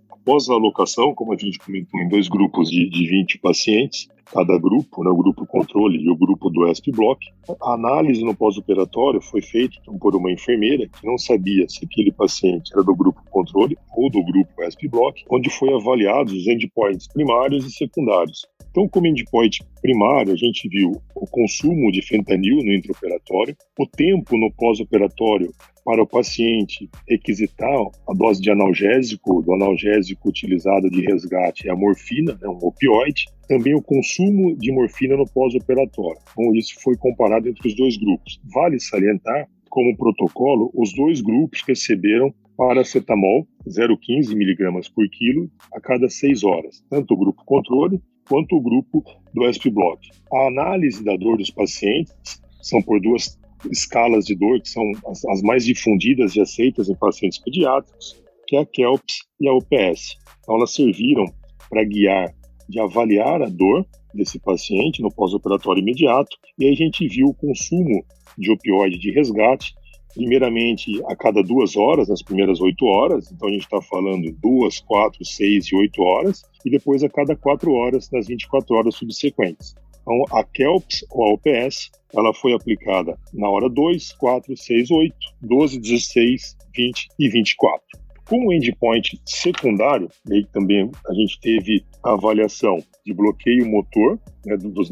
Após 0.10 0.50
a 0.50 0.54
alocação, 0.54 1.14
como 1.16 1.34
a 1.34 1.38
gente 1.38 1.58
comentou, 1.60 2.00
em 2.00 2.08
dois 2.08 2.28
grupos 2.28 2.70
de, 2.70 2.90
de 2.90 3.08
20 3.08 3.40
pacientes, 3.40 4.08
cada 4.32 4.58
grupo, 4.58 5.04
né, 5.04 5.10
o 5.10 5.18
grupo 5.18 5.46
controle 5.46 5.98
e 5.98 6.10
o 6.10 6.16
grupo 6.16 6.50
do 6.50 6.68
ESP 6.68 6.92
Block. 6.92 7.26
A 7.64 7.74
análise 7.74 8.24
no 8.24 8.36
pós-operatório 8.36 9.22
foi 9.22 9.42
feita 9.42 9.78
por 10.00 10.16
uma 10.16 10.32
enfermeira 10.32 10.88
que 10.88 11.06
não 11.06 11.18
sabia 11.18 11.68
se 11.68 11.84
aquele 11.84 12.12
paciente 12.12 12.72
era 12.74 12.84
do 12.84 12.96
grupo 12.96 13.22
controle 13.32 13.78
ou 13.96 14.10
do 14.10 14.24
grupo 14.24 14.64
ESP 14.64 14.88
Block, 14.88 15.24
onde 15.30 15.50
foi 15.50 15.74
avaliados 15.74 16.34
os 16.34 16.48
endpoints 16.48 17.08
primários 17.08 17.66
e 17.66 17.72
secundários. 17.72 18.48
Então, 18.70 18.88
como 18.88 19.08
endpoint 19.08 19.60
primário, 19.82 20.34
a 20.34 20.36
gente 20.36 20.70
viu 20.70 21.02
o 21.16 21.28
consumo 21.28 21.92
de 21.92 22.02
fentanil 22.02 22.58
no 22.58 22.74
intraoperatório, 22.74 23.56
o 23.80 23.88
tempo 23.88 24.38
no 24.38 24.52
pós-operatório 24.54 25.52
para 25.84 26.04
o 26.04 26.08
paciente 26.08 26.88
requisitar 27.08 27.82
a 28.08 28.14
dose 28.14 28.40
de 28.40 28.52
analgésico, 28.52 29.42
do 29.42 29.54
analgésico 29.54 30.30
utilizado 30.30 30.90
de 30.90 31.02
resgate 31.02 31.68
é 31.68 31.72
a 31.72 31.76
morfina, 31.76 32.38
né, 32.40 32.48
um 32.48 32.60
opioide, 32.62 33.26
também 33.48 33.74
o 33.74 33.82
consumo 33.82 34.56
de 34.56 34.72
morfina 34.72 35.18
no 35.18 35.28
pós-operatório. 35.28 36.22
Então, 36.32 36.56
isso 36.56 36.80
foi 36.82 36.96
comparado 36.96 37.50
entre 37.50 37.68
os 37.68 37.76
dois 37.76 37.98
grupos. 37.98 38.40
Vale 38.54 38.80
salientar, 38.80 39.48
como 39.68 39.98
protocolo, 39.98 40.72
os 40.76 40.94
dois 40.94 41.22
grupos 41.22 41.64
receberam 41.68 42.34
paracetamol 42.56 43.48
0,15 43.68 44.36
miligramas 44.36 44.90
por 44.90 45.08
quilo 45.10 45.50
a 45.74 45.80
cada 45.80 46.10
seis 46.10 46.44
horas, 46.44 46.84
tanto 46.90 47.14
o 47.14 47.18
grupo 47.18 47.42
controle 47.46 48.02
quanto 48.30 48.56
o 48.56 48.62
grupo 48.62 49.04
do 49.34 49.52
SP-Block. 49.52 50.08
A 50.32 50.48
análise 50.48 51.04
da 51.04 51.16
dor 51.18 51.38
dos 51.38 51.50
pacientes 51.50 52.14
são 52.62 52.82
por 52.82 53.02
duas 53.02 53.38
escalas 53.72 54.26
de 54.26 54.36
dor, 54.36 54.62
que 54.62 54.70
são 54.70 54.84
as, 55.08 55.26
as 55.26 55.42
mais 55.42 55.66
difundidas 55.66 56.36
e 56.36 56.42
aceitas 56.42 56.88
em 56.88 56.96
pacientes 56.96 57.40
pediátricos, 57.40 58.22
que 58.48 58.56
é 58.56 58.60
a 58.60 58.66
KELPS 58.66 59.26
e 59.42 59.50
a 59.50 59.54
OPS. 59.54 60.16
Então, 60.40 60.56
elas 60.56 60.74
serviram 60.74 61.26
para 61.70 61.84
guiar, 61.84 62.34
de 62.70 62.80
avaliar 62.80 63.42
a 63.42 63.50
dor 63.50 63.86
desse 64.14 64.40
paciente 64.40 65.02
no 65.02 65.14
pós-operatório 65.14 65.82
imediato, 65.82 66.38
e 66.58 66.66
aí 66.66 66.72
a 66.72 66.76
gente 66.76 67.08
viu 67.08 67.28
o 67.28 67.34
consumo 67.34 68.06
de 68.38 68.52
opioide 68.52 68.98
de 68.98 69.12
resgate, 69.12 69.74
primeiramente 70.14 71.02
a 71.08 71.16
cada 71.16 71.42
duas 71.44 71.76
horas, 71.76 72.10
nas 72.10 72.22
primeiras 72.22 72.60
oito 72.62 72.86
horas, 72.86 73.32
então 73.32 73.48
a 73.48 73.52
gente 73.52 73.64
está 73.64 73.82
falando 73.82 74.32
duas, 74.42 74.80
quatro, 74.80 75.24
seis 75.24 75.68
e 75.68 75.76
oito 75.76 76.02
horas, 76.02 76.44
e 76.66 76.70
depois 76.70 77.04
a 77.04 77.10
cada 77.10 77.36
quatro 77.36 77.74
horas 77.74 78.10
nas 78.12 78.28
24 78.28 78.76
horas 78.76 78.96
subsequentes. 78.96 79.76
Então, 80.02 80.24
a 80.32 80.44
KELPS 80.44 81.06
ou 81.12 81.26
a 81.26 81.34
OPS, 81.34 81.92
ela 82.16 82.34
foi 82.34 82.54
aplicada 82.54 83.18
na 83.34 83.48
hora 83.48 83.70
2, 83.70 84.14
4, 84.14 84.58
6, 84.58 84.92
8, 84.92 85.16
12, 85.42 85.80
16, 85.80 86.58
20 86.76 87.08
e 87.20 87.30
24. 87.30 87.82
Com 88.30 88.46
o 88.46 88.54
endpoint 88.54 89.20
secundário, 89.26 90.08
aí 90.32 90.46
também 90.54 90.92
a 91.08 91.14
gente 91.16 91.40
teve 91.40 91.84
a 92.04 92.12
avaliação 92.12 92.78
de 93.04 93.12
bloqueio 93.12 93.68
motor 93.68 94.20
né, 94.46 94.56
dos, 94.56 94.92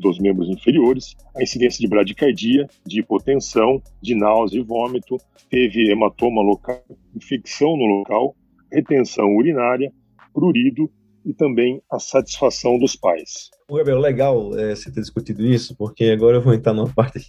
dos 0.00 0.18
membros 0.18 0.48
inferiores, 0.48 1.14
a 1.36 1.42
incidência 1.42 1.80
de 1.80 1.86
bradicardia, 1.86 2.66
de 2.86 3.00
hipotensão, 3.00 3.82
de 4.00 4.14
náusea 4.14 4.60
e 4.60 4.62
vômito, 4.62 5.18
teve 5.50 5.90
hematoma 5.90 6.40
local, 6.40 6.82
infecção 7.14 7.76
no 7.76 7.84
local, 7.84 8.34
retenção 8.72 9.36
urinária, 9.36 9.92
prurido 10.32 10.90
e 11.26 11.34
também 11.34 11.82
a 11.92 11.98
satisfação 11.98 12.78
dos 12.78 12.96
pais. 12.96 13.50
Gabriel, 13.70 13.98
legal 13.98 14.58
é, 14.58 14.74
você 14.74 14.90
ter 14.90 15.02
discutido 15.02 15.44
isso, 15.44 15.76
porque 15.76 16.04
agora 16.04 16.38
eu 16.38 16.42
vou 16.42 16.54
entrar 16.54 16.72
numa 16.72 16.88
parte. 16.88 17.20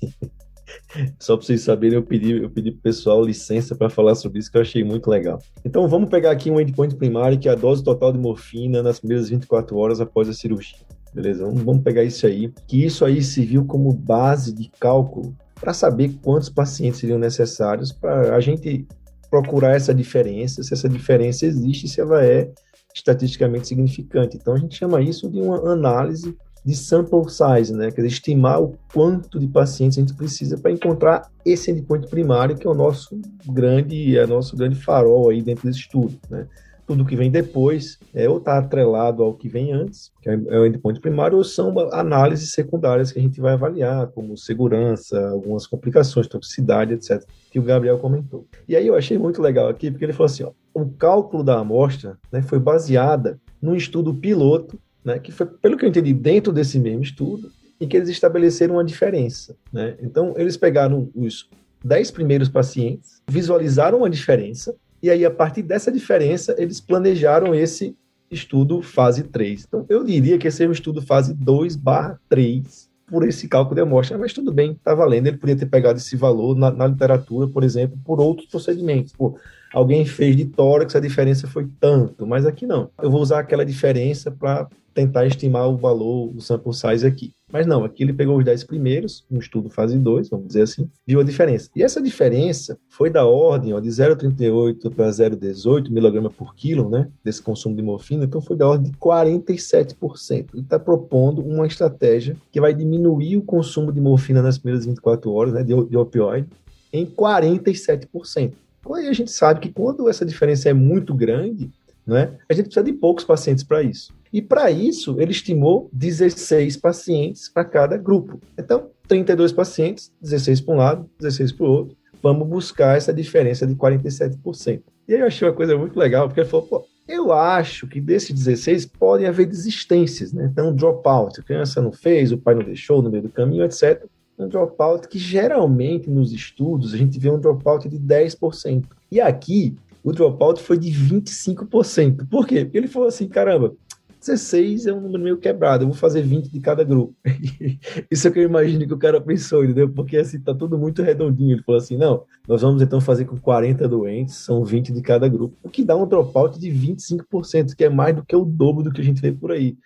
Só 1.19 1.35
para 1.35 1.45
vocês 1.45 1.61
saberem, 1.61 1.95
eu 1.95 2.03
pedi, 2.03 2.41
eu 2.41 2.49
pedi 2.49 2.71
pro 2.71 2.81
pessoal 2.81 3.23
licença 3.23 3.75
para 3.75 3.89
falar 3.89 4.15
sobre 4.15 4.39
isso, 4.39 4.51
que 4.51 4.57
eu 4.57 4.61
achei 4.61 4.83
muito 4.83 5.09
legal. 5.09 5.39
Então 5.63 5.87
vamos 5.87 6.09
pegar 6.09 6.31
aqui 6.31 6.49
um 6.49 6.59
endpoint 6.59 6.95
primário, 6.95 7.39
que 7.39 7.47
é 7.47 7.51
a 7.51 7.55
dose 7.55 7.83
total 7.83 8.11
de 8.11 8.19
morfina 8.19 8.81
nas 8.81 8.99
primeiras 8.99 9.29
24 9.29 9.77
horas 9.77 10.01
após 10.01 10.27
a 10.29 10.33
cirurgia. 10.33 10.77
Beleza? 11.13 11.43
Vamos, 11.43 11.81
pegar 11.81 12.03
isso 12.03 12.25
aí, 12.27 12.53
que 12.67 12.85
isso 12.85 13.03
aí 13.03 13.21
serviu 13.23 13.65
como 13.65 13.91
base 13.91 14.53
de 14.53 14.69
cálculo 14.79 15.35
para 15.59 15.73
saber 15.73 16.13
quantos 16.21 16.49
pacientes 16.49 16.99
seriam 16.99 17.17
necessários 17.17 17.91
para 17.91 18.35
a 18.35 18.39
gente 18.39 18.87
procurar 19.29 19.75
essa 19.75 19.93
diferença, 19.93 20.63
se 20.63 20.73
essa 20.73 20.87
diferença 20.87 21.45
existe, 21.45 21.87
se 21.87 21.99
ela 21.99 22.23
é 22.23 22.51
estatisticamente 22.93 23.67
significante. 23.67 24.37
Então, 24.37 24.53
a 24.53 24.57
gente 24.57 24.75
chama 24.75 25.01
isso 25.01 25.29
de 25.29 25.39
uma 25.39 25.71
análise 25.71 26.35
de 26.65 26.75
sample 26.75 27.29
size, 27.29 27.73
né? 27.73 27.89
Quer 27.91 28.01
dizer, 28.01 28.07
estimar 28.07 28.61
o 28.61 28.75
quanto 28.93 29.39
de 29.39 29.47
pacientes 29.47 29.97
a 29.97 30.01
gente 30.01 30.13
precisa 30.13 30.57
para 30.57 30.71
encontrar 30.71 31.29
esse 31.45 31.71
endpoint 31.71 32.07
primário, 32.07 32.57
que 32.57 32.67
é 32.67 32.69
o 32.69 32.73
nosso 32.73 33.19
grande, 33.47 34.17
é 34.17 34.23
o 34.25 34.27
nosso 34.27 34.55
grande 34.55 34.75
farol 34.75 35.29
aí 35.29 35.41
dentro 35.41 35.67
desse 35.67 35.79
estudo, 35.79 36.17
né? 36.29 36.47
tudo 36.89 37.05
que 37.05 37.15
vem 37.15 37.29
depois 37.29 37.99
é 38.15 38.27
ou 38.27 38.39
está 38.39 38.57
atrelado 38.57 39.21
ao 39.21 39.35
que 39.35 39.47
vem 39.47 39.71
antes, 39.71 40.11
que 40.23 40.27
é 40.27 40.35
o 40.35 40.65
endpoint 40.65 40.99
primário, 40.99 41.37
ou 41.37 41.43
são 41.43 41.71
análises 41.93 42.51
secundárias 42.51 43.11
que 43.11 43.19
a 43.19 43.21
gente 43.21 43.39
vai 43.39 43.53
avaliar, 43.53 44.07
como 44.07 44.35
segurança, 44.35 45.29
algumas 45.29 45.67
complicações, 45.67 46.25
toxicidade, 46.25 46.95
etc., 46.95 47.23
que 47.51 47.59
o 47.59 47.63
Gabriel 47.63 47.99
comentou. 47.99 48.47
E 48.67 48.75
aí 48.75 48.87
eu 48.87 48.95
achei 48.95 49.19
muito 49.19 49.39
legal 49.39 49.69
aqui, 49.69 49.91
porque 49.91 50.03
ele 50.03 50.13
falou 50.13 50.25
assim, 50.25 50.43
ó, 50.43 50.51
o 50.73 50.89
cálculo 50.89 51.43
da 51.43 51.59
amostra 51.59 52.17
né, 52.31 52.41
foi 52.41 52.57
baseada 52.57 53.39
num 53.61 53.75
estudo 53.75 54.11
piloto, 54.11 54.79
né, 55.03 55.19
que 55.19 55.31
foi, 55.31 55.45
pelo 55.45 55.77
que 55.77 55.85
eu 55.85 55.89
entendi, 55.89 56.13
dentro 56.13 56.51
desse 56.51 56.79
mesmo 56.79 57.03
estudo, 57.03 57.51
em 57.79 57.87
que 57.87 57.95
eles 57.95 58.09
estabeleceram 58.09 58.75
uma 58.75 58.83
diferença. 58.83 59.55
Né? 59.71 59.95
Então, 60.01 60.33
eles 60.37 60.57
pegaram 60.57 61.09
os 61.15 61.49
10 61.83 62.11
primeiros 62.11 62.49
pacientes, 62.49 63.21
visualizaram 63.27 63.99
uma 63.99 64.09
diferença, 64.09 64.75
e 65.01 65.09
aí, 65.09 65.25
a 65.25 65.31
partir 65.31 65.61
dessa 65.61 65.91
diferença, 65.91 66.53
eles 66.57 66.81
planejaram 66.81 67.55
esse 67.55 67.95
estudo 68.29 68.81
fase 68.81 69.23
3. 69.23 69.65
Então, 69.67 69.85
eu 69.87 70.03
diria 70.03 70.37
que 70.37 70.47
esse 70.47 70.63
é 70.63 70.67
um 70.67 70.71
estudo 70.71 71.01
fase 71.01 71.33
2 71.33 71.75
barra 71.75 72.19
3 72.27 72.89
por 73.09 73.27
esse 73.27 73.47
cálculo 73.47 73.75
de 73.75 73.81
amostra, 73.81 74.17
mas 74.17 74.33
tudo 74.33 74.51
bem, 74.51 74.73
está 74.73 74.93
valendo. 74.93 75.27
Ele 75.27 75.37
podia 75.37 75.55
ter 75.55 75.65
pegado 75.65 75.97
esse 75.97 76.15
valor 76.15 76.55
na, 76.55 76.69
na 76.69 76.87
literatura, 76.87 77.47
por 77.47 77.63
exemplo, 77.63 77.97
por 78.05 78.19
outros 78.19 78.47
procedimentos. 78.47 79.13
Por, 79.13 79.35
alguém 79.73 80.05
fez 80.05 80.35
de 80.35 80.45
tórax, 80.45 80.95
a 80.95 80.99
diferença 80.99 81.47
foi 81.47 81.67
tanto, 81.79 82.27
mas 82.27 82.45
aqui 82.45 82.67
não. 82.67 82.89
Eu 83.01 83.09
vou 83.09 83.21
usar 83.21 83.39
aquela 83.39 83.65
diferença 83.65 84.29
para 84.29 84.67
tentar 84.93 85.25
estimar 85.25 85.69
o 85.69 85.77
valor, 85.77 86.35
o 86.35 86.41
sample 86.41 86.73
size 86.73 87.05
aqui. 87.05 87.33
Mas 87.51 87.65
não, 87.65 87.83
aqui 87.83 88.03
ele 88.03 88.13
pegou 88.13 88.37
os 88.37 88.45
10 88.45 88.63
primeiros, 88.65 89.25
um 89.29 89.39
estudo 89.39 89.69
fase 89.69 89.97
2, 89.97 90.29
vamos 90.29 90.47
dizer 90.47 90.61
assim, 90.61 90.89
viu 91.05 91.19
a 91.19 91.23
diferença. 91.23 91.69
E 91.75 91.81
essa 91.81 91.99
diferença 91.99 92.77
foi 92.87 93.09
da 93.09 93.25
ordem 93.25 93.73
ó, 93.73 93.79
de 93.79 93.89
0,38 93.89 94.93
para 94.93 95.09
0,18 95.09 95.87
mg 95.87 96.29
por 96.29 96.53
quilo, 96.53 96.89
né, 96.89 97.09
desse 97.23 97.41
consumo 97.41 97.75
de 97.75 97.81
morfina, 97.81 98.25
então 98.25 98.39
foi 98.39 98.55
da 98.55 98.67
ordem 98.67 98.91
de 98.91 98.97
47%. 98.97 100.47
Ele 100.53 100.61
está 100.61 100.77
propondo 100.77 101.41
uma 101.41 101.65
estratégia 101.65 102.37
que 102.51 102.61
vai 102.61 102.73
diminuir 102.73 103.37
o 103.37 103.41
consumo 103.41 103.91
de 103.91 103.99
morfina 103.99 104.43
nas 104.43 104.59
primeiras 104.59 104.85
24 104.85 105.31
horas, 105.31 105.53
né, 105.53 105.63
de, 105.63 105.73
de 105.85 105.97
opioide, 105.97 106.47
em 106.93 107.05
47%. 107.05 108.53
E 108.89 109.07
a 109.07 109.13
gente 109.13 109.31
sabe 109.31 109.59
que 109.59 109.69
quando 109.71 110.07
essa 110.07 110.25
diferença 110.25 110.69
é 110.69 110.73
muito 110.73 111.13
grande, 111.13 111.69
né, 112.05 112.33
a 112.47 112.53
gente 112.53 112.65
precisa 112.65 112.83
de 112.83 112.93
poucos 112.93 113.23
pacientes 113.23 113.63
para 113.63 113.83
isso. 113.83 114.13
E 114.31 114.41
para 114.41 114.69
isso, 114.69 115.19
ele 115.19 115.31
estimou 115.31 115.89
16 115.91 116.77
pacientes 116.77 117.49
para 117.49 117.65
cada 117.65 117.97
grupo. 117.97 118.39
Então, 118.57 118.89
32 119.07 119.51
pacientes, 119.51 120.11
16 120.21 120.61
para 120.61 120.73
um 120.73 120.77
lado, 120.77 121.09
16 121.19 121.51
para 121.51 121.65
o 121.65 121.69
outro. 121.69 121.97
Vamos 122.21 122.47
buscar 122.47 122.97
essa 122.97 123.13
diferença 123.13 123.65
de 123.65 123.75
47%. 123.75 124.81
E 125.07 125.13
aí 125.13 125.21
eu 125.21 125.25
achei 125.25 125.47
uma 125.47 125.55
coisa 125.55 125.75
muito 125.75 125.97
legal, 125.97 126.27
porque 126.27 126.41
ele 126.41 126.49
falou, 126.49 126.67
pô, 126.67 126.85
eu 127.07 127.31
acho 127.33 127.87
que 127.87 127.99
desses 127.99 128.31
16 128.31 128.85
podem 128.85 129.25
haver 129.25 129.47
desistências, 129.47 130.31
né? 130.31 130.47
Então, 130.51 130.75
dropout, 130.75 131.39
a 131.39 131.43
criança 131.43 131.81
não 131.81 131.91
fez, 131.91 132.31
o 132.31 132.37
pai 132.37 132.53
não 132.53 132.63
deixou 132.63 133.01
no 133.01 133.09
meio 133.09 133.23
do 133.23 133.29
caminho, 133.29 133.65
etc. 133.65 134.05
Um 134.37 134.47
dropout 134.47 135.07
que 135.07 135.17
geralmente 135.17 136.09
nos 136.09 136.31
estudos 136.31 136.93
a 136.93 136.97
gente 136.97 137.17
vê 137.17 137.31
um 137.31 137.39
dropout 137.39 137.89
de 137.89 137.97
10%. 137.97 138.83
E 139.11 139.19
aqui, 139.19 139.75
o 140.03 140.11
dropout 140.11 140.61
foi 140.61 140.77
de 140.77 140.91
25%. 140.91 142.27
Por 142.29 142.45
quê? 142.45 142.63
Porque 142.63 142.77
ele 142.77 142.87
falou 142.87 143.07
assim, 143.07 143.27
caramba, 143.27 143.73
16 144.19 144.85
é 144.85 144.93
um 144.93 144.99
número 144.99 145.23
meio 145.23 145.37
quebrado, 145.37 145.83
eu 145.83 145.87
vou 145.87 145.95
fazer 145.95 146.21
20 146.21 146.51
de 146.51 146.59
cada 146.59 146.83
grupo. 146.83 147.15
Isso 148.11 148.27
é 148.27 148.29
o 148.29 148.33
que 148.33 148.39
eu 148.39 148.43
imagino 148.43 148.85
que 148.85 148.93
o 148.93 148.97
cara 148.97 149.21
pensou, 149.21 149.63
entendeu? 149.63 149.89
Porque 149.89 150.17
assim, 150.17 150.39
tá 150.39 150.53
tudo 150.53 150.77
muito 150.77 151.01
redondinho. 151.01 151.53
Ele 151.53 151.63
falou 151.63 151.79
assim: 151.79 151.95
não, 151.95 152.23
nós 152.47 152.61
vamos 152.61 152.81
então 152.81 152.99
fazer 152.99 153.25
com 153.25 153.37
40 153.37 153.87
doentes, 153.87 154.35
são 154.35 154.63
20 154.63 154.91
de 154.91 155.01
cada 155.01 155.27
grupo, 155.27 155.55
o 155.63 155.69
que 155.69 155.85
dá 155.85 155.95
um 155.95 156.07
dropout 156.07 156.59
de 156.59 156.69
25%, 156.69 157.75
que 157.75 157.85
é 157.85 157.89
mais 157.89 158.15
do 158.15 158.25
que 158.25 158.35
o 158.35 158.43
dobro 158.43 158.83
do 158.83 158.91
que 158.91 159.01
a 159.01 159.03
gente 159.03 159.21
vê 159.21 159.31
por 159.31 159.51
aí. 159.51 159.77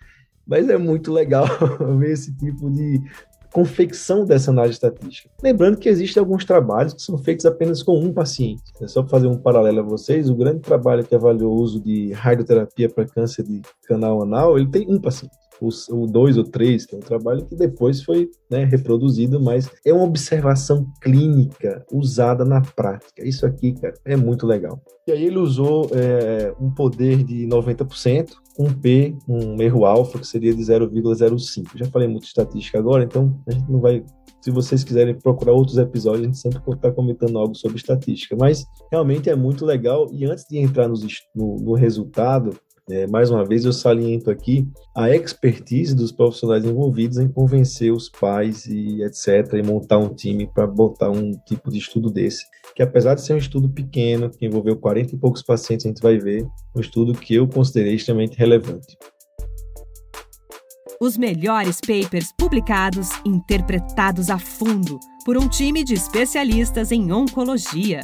Mas 0.46 0.68
é 0.68 0.76
muito 0.76 1.12
legal 1.12 1.46
ver 1.98 2.12
esse 2.12 2.34
tipo 2.36 2.70
de 2.70 3.00
confecção 3.54 4.24
dessa 4.24 4.50
análise 4.50 4.74
estatística. 4.74 5.30
Lembrando 5.40 5.78
que 5.78 5.88
existem 5.88 6.20
alguns 6.20 6.44
trabalhos 6.44 6.92
que 6.92 7.00
são 7.00 7.16
feitos 7.16 7.46
apenas 7.46 7.84
com 7.84 7.96
um 7.96 8.12
paciente. 8.12 8.64
É 8.82 8.88
só 8.88 9.00
para 9.00 9.10
fazer 9.10 9.28
um 9.28 9.38
paralelo 9.38 9.78
a 9.78 9.82
vocês, 9.84 10.28
o 10.28 10.34
grande 10.34 10.58
trabalho 10.58 11.04
que 11.04 11.14
avaliou 11.14 11.52
o 11.52 11.62
uso 11.62 11.80
de 11.80 12.12
radioterapia 12.12 12.90
para 12.90 13.06
câncer 13.06 13.44
de 13.44 13.62
canal 13.86 14.20
anal, 14.20 14.58
ele 14.58 14.66
tem 14.66 14.92
um 14.92 15.00
paciente 15.00 15.36
o 15.60 16.06
2 16.06 16.38
ou 16.38 16.44
3, 16.44 16.86
que 16.86 16.94
é 16.94 16.98
um 16.98 17.02
trabalho 17.02 17.44
que 17.44 17.54
depois 17.54 18.02
foi 18.02 18.30
né, 18.50 18.64
reproduzido, 18.64 19.40
mas 19.40 19.70
é 19.84 19.92
uma 19.92 20.04
observação 20.04 20.86
clínica 21.00 21.84
usada 21.92 22.44
na 22.44 22.60
prática. 22.60 23.26
Isso 23.26 23.46
aqui, 23.46 23.72
cara, 23.72 23.94
é 24.04 24.16
muito 24.16 24.46
legal. 24.46 24.80
E 25.06 25.12
aí 25.12 25.24
ele 25.24 25.38
usou 25.38 25.90
é, 25.92 26.54
um 26.60 26.70
poder 26.70 27.22
de 27.22 27.46
90%, 27.46 28.30
um 28.58 28.72
P, 28.72 29.16
um 29.28 29.60
erro 29.60 29.84
alfa, 29.84 30.18
que 30.18 30.26
seria 30.26 30.54
de 30.54 30.62
0,05. 30.62 31.76
Já 31.76 31.86
falei 31.86 32.08
muito 32.08 32.24
estatística 32.24 32.78
agora, 32.78 33.04
então 33.04 33.38
a 33.46 33.52
gente 33.52 33.70
não 33.70 33.80
vai 33.80 34.04
se 34.44 34.50
vocês 34.50 34.84
quiserem 34.84 35.14
procurar 35.14 35.52
outros 35.52 35.78
episódios, 35.78 36.20
a 36.20 36.26
gente 36.26 36.36
sempre 36.36 36.60
está 36.74 36.92
comentando 36.92 37.38
algo 37.38 37.54
sobre 37.54 37.78
estatística. 37.78 38.36
Mas 38.38 38.66
realmente 38.92 39.30
é 39.30 39.34
muito 39.34 39.64
legal. 39.64 40.06
E 40.12 40.26
antes 40.26 40.44
de 40.46 40.58
entrar 40.58 40.86
nos, 40.86 41.02
no, 41.34 41.56
no, 41.56 41.72
resultado, 41.72 42.54
é, 42.90 43.06
mais 43.06 43.30
uma 43.30 43.44
vez, 43.44 43.64
eu 43.64 43.72
saliento 43.72 44.30
aqui 44.30 44.68
a 44.94 45.08
expertise 45.08 45.94
dos 45.94 46.12
profissionais 46.12 46.64
envolvidos 46.64 47.18
em 47.18 47.28
convencer 47.28 47.90
os 47.90 48.10
pais 48.10 48.66
e 48.66 49.02
etc. 49.02 49.54
e 49.54 49.62
montar 49.62 49.98
um 49.98 50.14
time 50.14 50.46
para 50.46 50.66
botar 50.66 51.10
um 51.10 51.32
tipo 51.46 51.70
de 51.70 51.78
estudo 51.78 52.10
desse. 52.10 52.44
Que 52.76 52.82
apesar 52.82 53.14
de 53.14 53.22
ser 53.22 53.34
um 53.34 53.38
estudo 53.38 53.70
pequeno, 53.70 54.30
que 54.30 54.44
envolveu 54.44 54.76
40 54.76 55.14
e 55.14 55.18
poucos 55.18 55.42
pacientes, 55.42 55.86
a 55.86 55.88
gente 55.88 56.02
vai 56.02 56.18
ver 56.18 56.46
um 56.76 56.80
estudo 56.80 57.14
que 57.14 57.34
eu 57.34 57.48
considerei 57.48 57.94
extremamente 57.94 58.36
relevante. 58.36 58.98
Os 61.00 61.16
melhores 61.16 61.80
papers 61.80 62.32
publicados, 62.38 63.08
interpretados 63.24 64.28
a 64.28 64.38
fundo 64.38 65.00
por 65.24 65.38
um 65.38 65.48
time 65.48 65.82
de 65.84 65.94
especialistas 65.94 66.92
em 66.92 67.10
oncologia. 67.12 68.02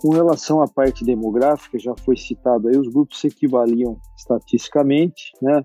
Com 0.00 0.08
relação 0.10 0.62
à 0.62 0.66
parte 0.66 1.04
demográfica, 1.04 1.78
já 1.78 1.94
foi 1.94 2.16
citado 2.16 2.68
aí, 2.68 2.78
os 2.78 2.88
grupos 2.88 3.20
se 3.20 3.26
equivaliam 3.26 3.98
estatisticamente, 4.16 5.32
né? 5.42 5.62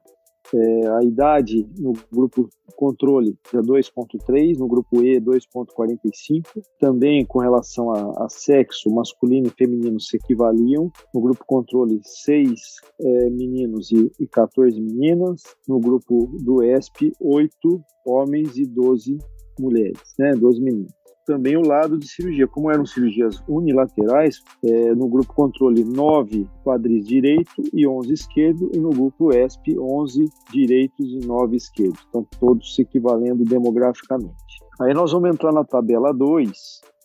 É, 0.53 0.87
a 0.87 1.03
idade 1.03 1.67
no 1.79 1.93
grupo 2.11 2.49
controle 2.75 3.35
é 3.53 3.57
2.3, 3.57 4.57
no 4.59 4.67
grupo 4.67 5.01
E 5.01 5.19
2.45. 5.21 6.61
Também 6.77 7.25
com 7.25 7.39
relação 7.39 7.91
a, 7.91 8.25
a, 8.25 8.29
sexo, 8.29 8.93
masculino 8.93 9.47
e 9.47 9.51
feminino 9.51 9.99
se 9.99 10.17
equivaliam. 10.17 10.91
No 11.13 11.21
grupo 11.21 11.43
controle, 11.47 11.99
6 12.03 12.59
é, 12.99 13.29
meninos 13.29 13.89
e, 13.91 14.11
e 14.19 14.27
14 14.27 14.79
meninas. 14.79 15.41
No 15.67 15.79
grupo 15.79 16.37
do 16.43 16.61
ESP, 16.61 17.13
8 17.19 17.49
homens 18.05 18.57
e 18.57 18.65
12 18.65 19.17
mulheres, 19.59 20.13
né? 20.19 20.33
12 20.33 20.61
meninos 20.61 21.04
também 21.25 21.57
o 21.57 21.67
lado 21.67 21.97
de 21.97 22.07
cirurgia. 22.07 22.47
Como 22.47 22.71
eram 22.71 22.85
cirurgias 22.85 23.43
unilaterais, 23.47 24.41
é, 24.63 24.93
no 24.93 25.07
grupo 25.07 25.33
controle 25.33 25.83
9 25.83 26.47
quadris 26.63 27.05
direito 27.05 27.63
e 27.73 27.87
11 27.87 28.13
esquerdo, 28.13 28.69
e 28.73 28.77
no 28.77 28.89
grupo 28.89 29.35
ESP 29.35 29.77
11 29.77 30.25
direitos 30.51 31.05
e 31.05 31.25
9 31.25 31.57
esquerdos. 31.57 32.05
Então, 32.09 32.25
todos 32.39 32.75
se 32.75 32.83
equivalendo 32.83 33.43
demograficamente. 33.43 34.35
Aí 34.81 34.93
nós 34.93 35.11
vamos 35.11 35.29
entrar 35.29 35.53
na 35.53 35.63
tabela 35.63 36.13
2 36.13 36.51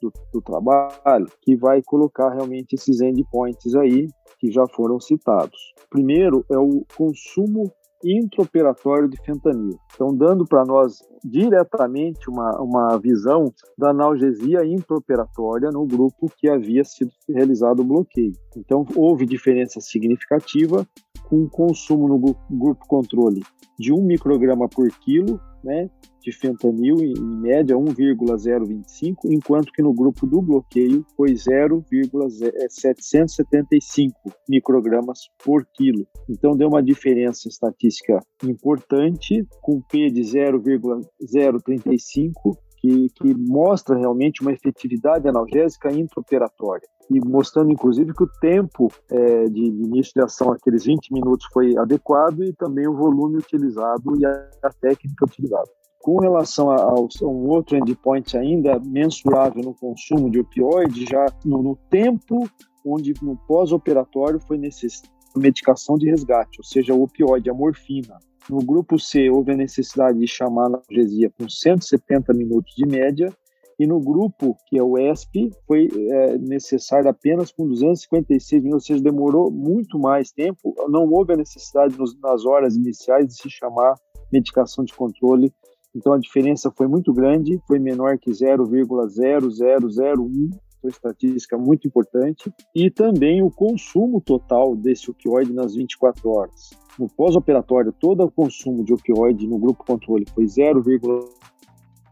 do, 0.03 0.13
do 0.33 0.41
trabalho, 0.41 1.27
que 1.43 1.57
vai 1.57 1.83
colocar 1.83 2.31
realmente 2.31 2.75
esses 2.75 3.01
endpoints 3.01 3.75
aí, 3.75 4.09
que 4.39 4.51
já 4.51 4.67
foram 4.75 4.99
citados. 4.99 5.59
Primeiro 5.89 6.45
é 6.51 6.59
o 6.59 6.85
consumo 6.97 7.71
intraoperatório 8.05 9.09
de 9.09 9.17
fentanil. 9.23 9.79
Então, 9.95 10.15
dando 10.15 10.45
para 10.45 10.65
nós 10.65 10.99
diretamente 11.25 12.29
uma, 12.31 12.61
uma 12.61 12.99
visão 12.99 13.53
da 13.77 13.91
analgesia 13.91 14.65
intraoperatória 14.65 15.71
no 15.71 15.87
grupo 15.87 16.31
que 16.37 16.49
havia 16.49 16.83
sido 16.85 17.11
realizado 17.29 17.81
o 17.81 17.85
bloqueio. 17.85 18.33
Então, 18.57 18.85
houve 18.97 19.27
diferença 19.27 19.81
significativa 19.81 20.87
com 21.31 21.49
consumo 21.49 22.07
no 22.09 22.19
grupo 22.19 22.87
controle 22.88 23.40
de 23.79 23.93
1 23.93 24.03
micrograma 24.03 24.69
por 24.69 24.90
quilo, 24.99 25.40
né, 25.62 25.88
de 26.21 26.33
fentanil, 26.33 26.97
em 26.97 27.14
média 27.40 27.79
1,025, 27.79 29.33
enquanto 29.33 29.71
que 29.73 29.81
no 29.81 29.95
grupo 29.95 30.27
do 30.27 30.43
bloqueio 30.43 31.07
foi 31.16 31.35
0,775 31.35 34.12
microgramas 34.49 35.21
por 35.43 35.64
quilo. 35.73 36.05
Então 36.29 36.57
deu 36.57 36.69
uma 36.69 36.83
diferença 36.83 37.49
estatística 37.49 38.19
importante, 38.45 39.47
com 39.62 39.81
P 39.81 40.11
de 40.11 40.25
0,035 40.25 42.59
que, 42.81 43.09
que, 43.11 43.35
mostra 43.35 43.97
realmente 43.97 44.40
uma 44.40 44.53
efetividade 44.53 45.29
analgésica 45.29 45.93
intraoperatória. 45.93 46.88
E 47.11 47.21
mostrando, 47.21 47.71
inclusive, 47.71 48.14
que 48.14 48.23
o 48.23 48.31
tempo 48.40 48.90
é, 49.11 49.45
de, 49.45 49.71
de, 49.71 49.83
início 49.83 50.12
de 50.14 50.23
ação, 50.23 50.53
aqueles 50.53 50.85
20 50.85 51.12
minutos, 51.12 51.47
foi 51.53 51.77
adequado 51.77 52.43
e 52.43 52.53
também 52.55 52.88
o 52.88 52.97
volume 52.97 53.38
utilizado 53.38 54.19
e 54.19 54.25
a, 54.25 54.51
a 54.62 54.71
técnica 54.71 55.25
utilizada. 55.25 55.69
Com 56.01 56.19
relação 56.19 56.71
a, 56.71 56.77
a, 56.77 56.95
um 56.95 57.49
outro 57.49 57.77
endpoint 57.77 58.37
ainda 58.37 58.81
mensurável 58.81 59.62
no 59.62 59.75
consumo 59.75 60.31
de 60.31 60.40
opioide, 60.40 61.05
já 61.05 61.27
no, 61.45 61.62
no 61.62 61.77
tempo 61.90 62.49
onde 62.87 63.12
no 63.23 63.37
pós-operatório 63.47 64.40
foi 64.40 64.57
necessário 64.57 65.11
medicação 65.37 65.97
de 65.97 66.11
resgate, 66.11 66.59
ou 66.59 66.64
seja, 66.64 66.95
o 66.95 67.03
opioide, 67.03 67.51
a 67.51 67.55
morfina. 67.55 68.19
No 68.51 68.59
grupo 68.59 68.99
C, 68.99 69.31
houve 69.31 69.53
a 69.53 69.57
necessidade 69.57 70.19
de 70.19 70.27
chamar 70.27 70.65
a 70.65 70.67
analgesia 70.67 71.31
com 71.31 71.49
170 71.49 72.35
minutos 72.35 72.75
de 72.75 72.85
média, 72.85 73.33
e 73.79 73.87
no 73.87 74.01
grupo, 74.01 74.57
que 74.67 74.77
é 74.77 74.83
o 74.83 74.99
ESP, 74.99 75.51
foi 75.67 75.89
é, 75.95 76.37
necessário 76.37 77.09
apenas 77.09 77.51
com 77.51 77.67
256 77.67 78.63
minutos, 78.63 78.91
ou 78.91 78.95
seja, 78.95 79.03
demorou 79.03 79.51
muito 79.51 79.99
mais 79.99 80.31
tempo. 80.31 80.75
Não 80.89 81.11
houve 81.11 81.33
a 81.33 81.37
necessidade 81.37 81.97
nos, 81.97 82.19
nas 82.21 82.45
horas 82.45 82.77
iniciais 82.77 83.27
de 83.27 83.35
se 83.35 83.49
chamar 83.49 83.95
medicação 84.31 84.85
de 84.85 84.93
controle 84.93 85.51
então 85.95 86.13
a 86.13 86.19
diferença 86.19 86.71
foi 86.71 86.87
muito 86.87 87.11
grande, 87.13 87.61
foi 87.67 87.79
menor 87.79 88.19
que 88.19 88.31
0,0001, 88.31 90.51
foi 90.81 90.90
estatística 90.90 91.59
muito 91.59 91.87
importante, 91.87 92.53
e 92.75 92.90
também 92.90 93.43
o 93.43 93.51
consumo 93.51 94.21
total 94.21 94.75
desse 94.75 95.11
opioide 95.11 95.53
nas 95.53 95.75
24 95.75 96.29
horas. 96.31 96.71
No 96.99 97.09
pós-operatório, 97.09 97.93
todo 97.93 98.25
o 98.25 98.31
consumo 98.31 98.85
de 98.85 98.93
opioide 98.93 99.47
no 99.47 99.59
grupo 99.59 99.85
controle 99.85 100.27
foi 100.35 100.47
0, 100.47 100.83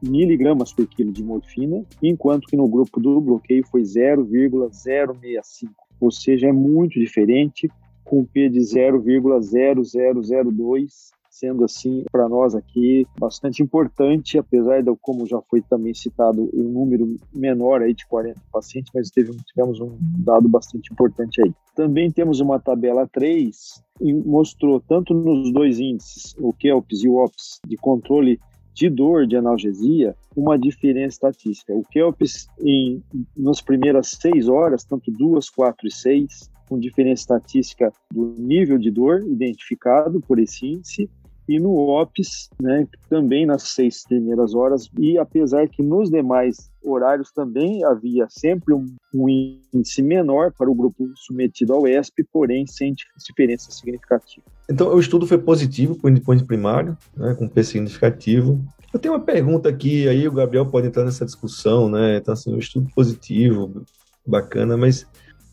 miligramas 0.02 0.72
por 0.72 0.87
quilo 0.87 1.12
de 1.12 1.24
morfina, 1.24 1.85
enquanto 2.02 2.46
que 2.46 2.57
no 2.57 2.68
grupo 2.68 3.00
do 3.00 3.20
bloqueio 3.20 3.66
foi 3.66 3.85
0,065, 3.85 5.72
ou 6.00 6.11
seja, 6.11 6.48
é 6.48 6.52
muito 6.52 6.98
diferente, 7.00 7.68
com 8.04 8.24
P 8.24 8.48
de 8.48 8.61
0,0002 8.61 11.17
sendo 11.38 11.64
assim 11.64 12.05
para 12.11 12.29
nós 12.29 12.55
aqui 12.55 13.07
bastante 13.18 13.62
importante, 13.62 14.38
apesar 14.38 14.83
de 14.83 14.94
como 15.01 15.27
já 15.27 15.40
foi 15.42 15.62
também 15.62 15.94
citado 15.94 16.51
um 16.53 16.64
número 16.64 17.16
menor 17.33 17.83
aí 17.83 17.94
de 17.94 18.07
40 18.07 18.40
pacientes, 18.53 18.90
mas 18.94 19.11
teve, 19.11 19.37
tivemos 19.46 19.81
um 19.81 19.96
dado 20.01 20.48
bastante 20.48 20.92
importante 20.92 21.40
aí. 21.42 21.53
Também 21.74 22.11
temos 22.11 22.40
uma 22.40 22.59
tabela 22.59 23.07
3 23.07 23.83
e 24.01 24.12
mostrou 24.12 24.81
tanto 24.81 25.14
nos 25.14 25.53
dois 25.53 25.79
índices, 25.79 26.35
o 26.38 26.53
KELPS 26.53 27.03
e 27.03 27.09
o 27.09 27.16
OPS, 27.16 27.61
de 27.66 27.77
controle 27.77 28.40
de 28.79 28.88
dor, 28.88 29.27
de 29.27 29.37
analgesia, 29.37 30.14
uma 30.37 30.57
diferença 30.57 31.14
estatística. 31.14 31.74
O 31.74 31.83
Kelps, 31.83 32.46
em, 32.61 33.03
nas 33.37 33.61
primeiras 33.61 34.16
seis 34.20 34.48
horas, 34.48 34.85
tanto 34.85 35.11
duas, 35.11 35.51
quatro 35.51 35.88
e 35.88 35.92
seis, 35.92 36.48
com 36.68 36.79
diferença 36.79 37.22
estatística 37.22 37.92
do 38.12 38.37
nível 38.38 38.79
de 38.79 38.90
dor 38.90 39.24
identificado 39.27 40.20
por 40.20 40.38
esse 40.38 40.64
índice, 40.64 41.11
e 41.48 41.58
no 41.58 41.70
OPS, 41.72 42.50
né, 42.61 42.87
também 43.08 43.46
nas 43.46 43.62
seis 43.62 44.04
primeiras 44.06 44.54
horas, 44.54 44.90
e 44.98 45.16
apesar 45.16 45.66
que 45.68 45.82
nos 45.82 46.11
demais 46.11 46.70
horários 46.84 47.32
também 47.32 47.82
havia 47.84 48.26
sempre 48.28 48.74
um, 48.74 48.87
um 49.14 49.28
índice 49.28 50.02
menor 50.02 50.52
para 50.52 50.70
o 50.70 50.74
grupo 50.74 51.11
submetido 51.16 51.72
ao 51.72 51.88
ESP, 51.88 52.24
porém 52.32 52.66
sem 52.66 52.94
diferença 53.26 53.70
significativa. 53.70 54.46
Então, 54.70 54.94
o 54.94 55.00
estudo 55.00 55.26
foi 55.26 55.38
positivo 55.38 55.96
para 55.96 56.08
o 56.08 56.11
endpoint 56.11 56.44
primário, 56.44 56.96
né, 57.16 57.34
com 57.34 57.48
P 57.48 57.64
significativo. 57.64 58.61
Eu 58.92 59.00
tenho 59.00 59.14
uma 59.14 59.20
pergunta 59.20 59.68
aqui, 59.68 60.06
aí 60.08 60.28
o 60.28 60.32
Gabriel 60.32 60.66
pode 60.66 60.87
entrar 60.87 61.04
nessa 61.04 61.24
discussão, 61.24 61.90
né? 61.90 62.16
Então, 62.16 62.32
assim, 62.32 62.54
o 62.54 62.58
estudo 62.58 62.88
positivo, 62.94 63.84
bacana, 64.26 64.76
mas 64.76 65.06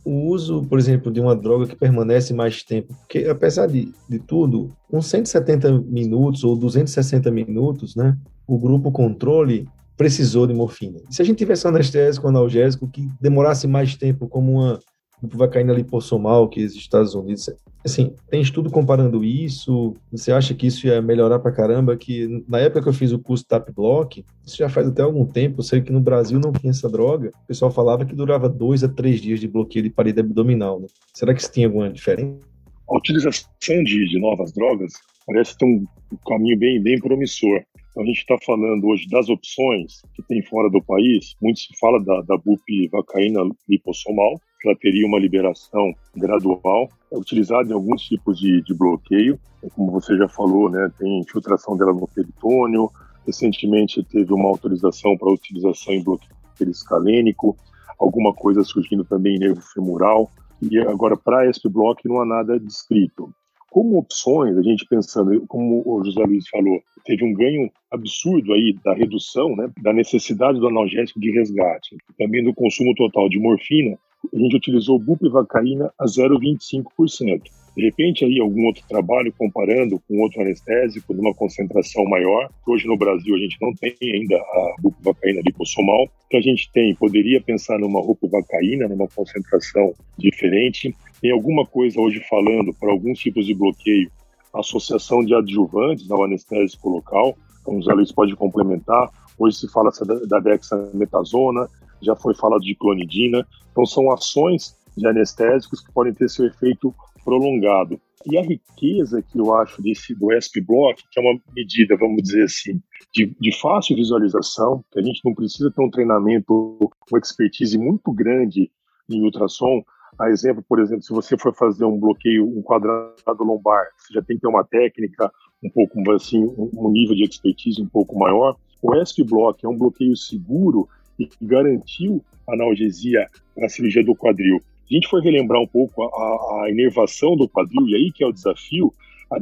o 0.05 0.29
uso, 0.29 0.63
por 0.69 0.77
exemplo, 0.77 1.11
de 1.11 1.19
uma 1.19 1.35
droga 1.35 1.65
que 1.65 1.75
permanece 1.75 2.33
mais 2.33 2.61
tempo, 2.63 2.93
porque 2.99 3.27
apesar 3.27 3.65
de, 3.65 3.91
de 4.07 4.19
tudo, 4.19 4.69
com 4.87 5.01
170 5.01 5.81
minutos 5.81 6.43
ou 6.43 6.55
260 6.55 7.31
minutos, 7.31 7.95
né, 7.95 8.15
o 8.47 8.57
grupo 8.57 8.91
controle 8.91 9.67
precisou 9.97 10.45
de 10.45 10.53
morfina. 10.53 10.99
se 11.09 11.21
a 11.21 11.25
gente 11.25 11.37
tivesse 11.37 11.65
um 11.65 11.69
anestésico 11.69 12.27
analgésico 12.27 12.87
que 12.87 13.09
demorasse 13.19 13.65
mais 13.65 13.95
tempo, 13.95 14.27
como 14.27 14.59
uma 14.59 14.79
bupivacaína 15.25 15.73
lipossomal 15.73 16.47
que 16.47 16.59
existe 16.59 16.77
nos 16.77 16.83
Estados 16.83 17.15
Unidos, 17.15 17.49
assim, 17.83 18.13
tem 18.29 18.41
estudo 18.41 18.69
comparando 18.69 19.23
isso? 19.23 19.93
Você 20.11 20.31
acha 20.31 20.53
que 20.53 20.67
isso 20.67 20.87
ia 20.87 21.01
melhorar 21.01 21.39
pra 21.39 21.51
caramba? 21.51 21.95
Que 21.95 22.43
na 22.47 22.59
época 22.59 22.83
que 22.83 22.89
eu 22.89 22.93
fiz 22.93 23.11
o 23.11 23.19
curso 23.19 23.45
TAP 23.45 23.69
Block, 23.71 24.25
isso 24.45 24.57
já 24.57 24.69
faz 24.69 24.87
até 24.87 25.01
algum 25.01 25.25
tempo, 25.25 25.59
eu 25.59 25.63
sei 25.63 25.81
que 25.81 25.91
no 25.91 25.99
Brasil 25.99 26.39
não 26.39 26.51
tinha 26.51 26.71
essa 26.71 26.89
droga, 26.89 27.31
o 27.43 27.47
pessoal 27.47 27.71
falava 27.71 28.05
que 28.05 28.15
durava 28.15 28.49
dois 28.49 28.83
a 28.83 28.89
três 28.89 29.21
dias 29.21 29.39
de 29.39 29.47
bloqueio 29.47 29.83
de 29.83 29.89
parede 29.89 30.19
abdominal. 30.19 30.79
Né? 30.79 30.87
Será 31.13 31.33
que 31.33 31.41
isso 31.41 31.51
tinha 31.51 31.67
alguma 31.67 31.89
diferença? 31.89 32.39
A 32.87 32.97
utilização 32.97 33.49
de, 33.65 34.09
de 34.09 34.19
novas 34.19 34.51
drogas 34.53 34.93
parece 35.25 35.57
ter 35.57 35.65
um 35.65 35.85
caminho 36.27 36.57
bem, 36.57 36.81
bem 36.81 36.99
promissor. 36.99 37.63
Então, 37.95 38.03
a 38.03 38.07
gente 38.07 38.19
está 38.19 38.37
falando 38.45 38.85
hoje 38.85 39.07
das 39.09 39.29
opções 39.29 40.01
que 40.13 40.21
tem 40.23 40.43
fora 40.43 40.69
do 40.69 40.83
país. 40.83 41.33
Muito 41.41 41.61
se 41.61 41.77
fala 41.79 42.03
da, 42.03 42.21
da 42.23 42.37
bupivacaína 42.37 43.39
lipossomal, 43.69 44.37
que 44.54 44.54
ela 44.67 44.77
teria 44.77 45.05
uma 45.05 45.19
liberação 45.19 45.93
gradual. 46.15 46.89
É 47.11 47.17
utilizada 47.17 47.69
em 47.69 47.73
alguns 47.73 48.01
tipos 48.03 48.39
de, 48.39 48.61
de 48.61 48.73
bloqueio, 48.73 49.39
como 49.75 49.91
você 49.91 50.15
já 50.17 50.27
falou, 50.27 50.69
né, 50.69 50.91
tem 50.99 51.19
infiltração 51.19 51.75
dela 51.75 51.93
no 51.93 52.07
peritônio. 52.07 52.89
Recentemente 53.25 54.03
teve 54.03 54.31
uma 54.33 54.49
autorização 54.49 55.17
para 55.17 55.31
utilização 55.31 55.93
em 55.93 56.03
bloqueio 56.03 56.35
escalênico, 56.69 57.57
alguma 57.99 58.33
coisa 58.33 58.63
surgindo 58.63 59.03
também 59.03 59.35
em 59.35 59.39
nervo 59.39 59.61
femoral. 59.61 60.29
E 60.61 60.77
agora, 60.79 61.17
para 61.17 61.51
SP 61.51 61.67
Block, 61.67 62.07
não 62.07 62.21
há 62.21 62.25
nada 62.25 62.59
descrito 62.59 63.33
como 63.75 63.97
opções, 63.97 64.57
a 64.57 64.61
gente 64.61 64.85
pensando, 64.87 65.45
como 65.47 65.83
o 65.85 66.01
José 66.01 66.23
Luiz 66.23 66.47
falou, 66.47 66.81
teve 67.03 67.25
um 67.25 67.33
ganho 67.33 67.69
absurdo 67.91 68.53
aí 68.53 68.73
da 68.81 68.93
redução, 68.93 69.53
né, 69.53 69.69
da 69.83 69.91
necessidade 69.91 70.61
do 70.61 70.67
analgésico 70.69 71.19
de 71.19 71.29
resgate, 71.29 71.97
também 72.17 72.41
do 72.41 72.53
consumo 72.53 72.95
total 72.95 73.27
de 73.27 73.37
morfina, 73.37 73.97
a 74.33 74.37
gente 74.37 74.55
utilizou 74.55 74.99
bupivacaína 74.99 75.91
a 75.99 76.05
0,25%. 76.05 77.43
De 77.75 77.83
repente, 77.83 78.23
aí 78.23 78.39
algum 78.39 78.67
outro 78.67 78.83
trabalho 78.87 79.33
comparando 79.37 80.01
com 80.07 80.21
outro 80.21 80.41
anestésico 80.41 81.13
numa 81.13 81.33
concentração 81.33 82.05
maior, 82.05 82.47
que 82.63 82.71
hoje 82.71 82.87
no 82.87 82.97
Brasil 82.97 83.35
a 83.35 83.37
gente 83.37 83.57
não 83.61 83.73
tem 83.73 83.93
ainda 84.01 84.37
a 84.37 84.75
bupivacaína 84.79 85.41
lipossomal, 85.45 86.07
que 86.29 86.37
a 86.37 86.41
gente 86.41 86.71
tem, 86.71 86.95
poderia 86.95 87.41
pensar 87.41 87.77
numa 87.77 88.01
bupivacaína, 88.01 88.87
numa 88.87 89.09
concentração 89.09 89.93
diferente. 90.17 90.95
Tem 91.21 91.31
alguma 91.31 91.65
coisa 91.65 91.99
hoje 91.99 92.21
falando 92.29 92.73
para 92.73 92.91
alguns 92.91 93.19
tipos 93.19 93.45
de 93.45 93.53
bloqueio, 93.53 94.09
associação 94.53 95.25
de 95.25 95.35
adjuvantes 95.35 96.09
ao 96.09 96.23
anestésico 96.23 96.89
local, 96.89 97.37
então 97.61 97.77
os 97.77 97.87
Luiz 97.87 98.11
pode 98.11 98.35
complementar. 98.37 99.09
Hoje 99.37 99.57
se 99.57 99.67
fala 99.67 99.91
da 100.27 100.39
dexametasona, 100.39 101.67
já 102.01 102.15
foi 102.15 102.35
falado 102.35 102.61
de 102.61 102.75
clonidina. 102.75 103.45
Então 103.71 103.85
são 103.85 104.11
ações 104.11 104.75
de 104.95 105.07
anestésicos 105.07 105.81
que 105.81 105.91
podem 105.91 106.13
ter 106.13 106.29
seu 106.29 106.45
efeito 106.45 106.93
prolongado. 107.23 107.99
E 108.25 108.37
a 108.37 108.41
riqueza 108.41 109.21
que 109.21 109.39
eu 109.39 109.53
acho 109.53 109.81
desse 109.81 110.15
do 110.15 110.31
SP 110.33 110.57
Block, 110.59 111.03
que 111.11 111.19
é 111.19 111.21
uma 111.21 111.39
medida, 111.55 111.95
vamos 111.95 112.23
dizer 112.23 112.45
assim, 112.45 112.81
de, 113.13 113.35
de 113.39 113.59
fácil 113.59 113.95
visualização, 113.95 114.83
que 114.91 114.99
a 114.99 115.03
gente 115.03 115.21
não 115.23 115.33
precisa 115.33 115.71
ter 115.71 115.83
um 115.83 115.89
treinamento, 115.89 116.77
uma 117.11 117.19
expertise 117.19 117.77
muito 117.77 118.11
grande 118.11 118.71
em 119.09 119.23
ultrassom. 119.23 119.83
A 120.17 120.29
exemplo, 120.29 120.63
por 120.67 120.79
exemplo, 120.79 121.03
se 121.03 121.13
você 121.13 121.37
for 121.37 121.53
fazer 121.53 121.85
um 121.85 121.99
bloqueio, 121.99 122.47
um 122.47 122.63
quadrado 122.63 123.43
lombar, 123.43 123.85
você 123.97 124.13
já 124.13 124.23
tem 124.23 124.37
que 124.37 124.41
ter 124.41 124.47
uma 124.47 124.63
técnica 124.63 125.31
um 125.63 125.69
pouco 125.69 126.11
assim, 126.11 126.43
um 126.57 126.89
nível 126.89 127.15
de 127.15 127.23
expertise 127.23 127.81
um 127.81 127.87
pouco 127.87 128.17
maior. 128.17 128.55
O 128.81 128.95
ESP 128.95 129.23
Block 129.23 129.63
é 129.63 129.69
um 129.69 129.77
bloqueio 129.77 130.15
seguro 130.15 130.87
e 131.19 131.29
garantiu 131.41 132.23
analgesia 132.47 133.27
na 133.57 133.69
cirurgia 133.69 134.03
do 134.03 134.15
quadril. 134.15 134.61
A 134.89 134.93
gente 134.93 135.07
for 135.07 135.21
relembrar 135.21 135.61
um 135.61 135.67
pouco 135.67 136.03
a, 136.03 136.63
a 136.63 136.69
inervação 136.69 137.35
do 137.35 137.49
quadril, 137.49 137.87
e 137.87 137.95
aí 137.95 138.11
que 138.11 138.23
é 138.23 138.27
o 138.27 138.31
desafio, 138.31 138.93
a, 139.31 139.37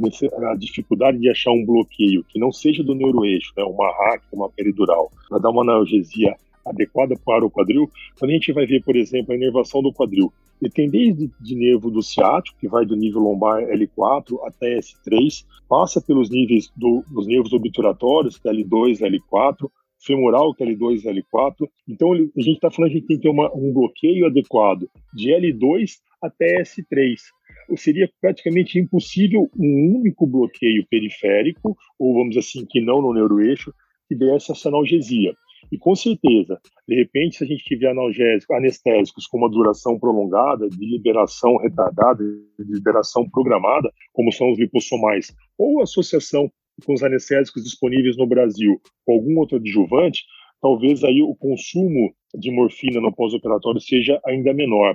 a, 0.50 0.54
dificuldade 0.56 1.18
de 1.18 1.28
achar 1.28 1.50
um 1.50 1.64
bloqueio 1.64 2.24
que 2.24 2.38
não 2.38 2.50
seja 2.50 2.82
do 2.82 2.94
neuroeixo, 2.94 3.52
né, 3.56 3.62
uma 3.64 3.90
RAC, 3.90 4.22
uma 4.32 4.48
peridural, 4.48 5.10
para 5.28 5.38
dar 5.38 5.50
uma 5.50 5.62
analgesia 5.62 6.34
adequada 6.64 7.14
para 7.22 7.44
o 7.44 7.50
quadril, 7.50 7.90
quando 8.18 8.30
a 8.30 8.34
gente 8.34 8.52
vai 8.52 8.64
ver, 8.64 8.82
por 8.82 8.96
exemplo, 8.96 9.32
a 9.32 9.36
inervação 9.36 9.82
do 9.82 9.92
quadril, 9.92 10.32
ele 10.62 10.70
tem 10.70 10.88
desde 10.88 11.30
de 11.40 11.54
nervo 11.54 11.90
do 11.90 12.02
ciático, 12.02 12.56
que 12.58 12.68
vai 12.68 12.86
do 12.86 12.96
nível 12.96 13.20
lombar 13.20 13.62
L4 13.64 14.38
até 14.46 14.78
S3, 14.78 15.44
passa 15.68 16.00
pelos 16.00 16.30
níveis 16.30 16.70
do, 16.74 17.04
dos 17.10 17.26
nervos 17.26 17.52
obturatórios, 17.52 18.38
que 18.38 18.48
é 18.48 18.52
L2, 18.52 19.00
L4, 19.00 19.70
femoral, 20.04 20.54
que 20.54 20.62
é 20.62 20.66
L2 20.66 21.04
e 21.04 21.22
L4. 21.22 21.68
Então, 21.88 22.12
a 22.12 22.16
gente 22.16 22.56
está 22.56 22.70
falando 22.70 22.90
que 22.90 22.96
a 22.96 23.00
gente 23.00 23.08
tem 23.08 23.16
que 23.16 23.22
ter 23.22 23.28
uma, 23.28 23.52
um 23.54 23.72
bloqueio 23.72 24.26
adequado 24.26 24.88
de 25.12 25.30
L2 25.30 25.92
até 26.22 26.62
S3. 26.62 27.16
Seria 27.76 28.10
praticamente 28.20 28.78
impossível 28.78 29.48
um 29.58 29.98
único 30.00 30.26
bloqueio 30.26 30.86
periférico, 30.88 31.76
ou 31.98 32.14
vamos 32.14 32.36
assim, 32.36 32.64
que 32.68 32.80
não 32.80 33.00
no 33.00 33.14
neuroeixo, 33.14 33.72
que 34.08 34.14
desse 34.14 34.52
essa 34.52 34.68
analgesia. 34.68 35.34
E 35.72 35.78
com 35.78 35.94
certeza, 35.94 36.60
de 36.86 36.94
repente, 36.94 37.36
se 37.36 37.44
a 37.44 37.46
gente 37.46 37.64
tiver 37.64 37.90
analgésicos, 37.90 38.56
anestésicos 38.56 39.26
com 39.26 39.38
uma 39.38 39.50
duração 39.50 39.98
prolongada, 39.98 40.68
de 40.68 40.84
liberação 40.84 41.56
retardada, 41.56 42.22
de 42.22 42.72
liberação 42.72 43.28
programada, 43.28 43.90
como 44.12 44.30
são 44.30 44.50
os 44.50 44.58
lipossomais, 44.58 45.34
ou 45.58 45.82
associação 45.82 46.50
com 46.84 46.92
os 46.92 47.02
anestésicos 47.02 47.62
disponíveis 47.62 48.16
no 48.16 48.26
Brasil 48.26 48.80
com 49.04 49.12
algum 49.12 49.38
outro 49.38 49.56
adjuvante, 49.58 50.24
talvez 50.60 51.04
aí 51.04 51.22
o 51.22 51.34
consumo 51.34 52.14
de 52.34 52.50
morfina 52.50 53.00
no 53.00 53.14
pós-operatório 53.14 53.80
seja 53.80 54.20
ainda 54.26 54.52
menor. 54.52 54.94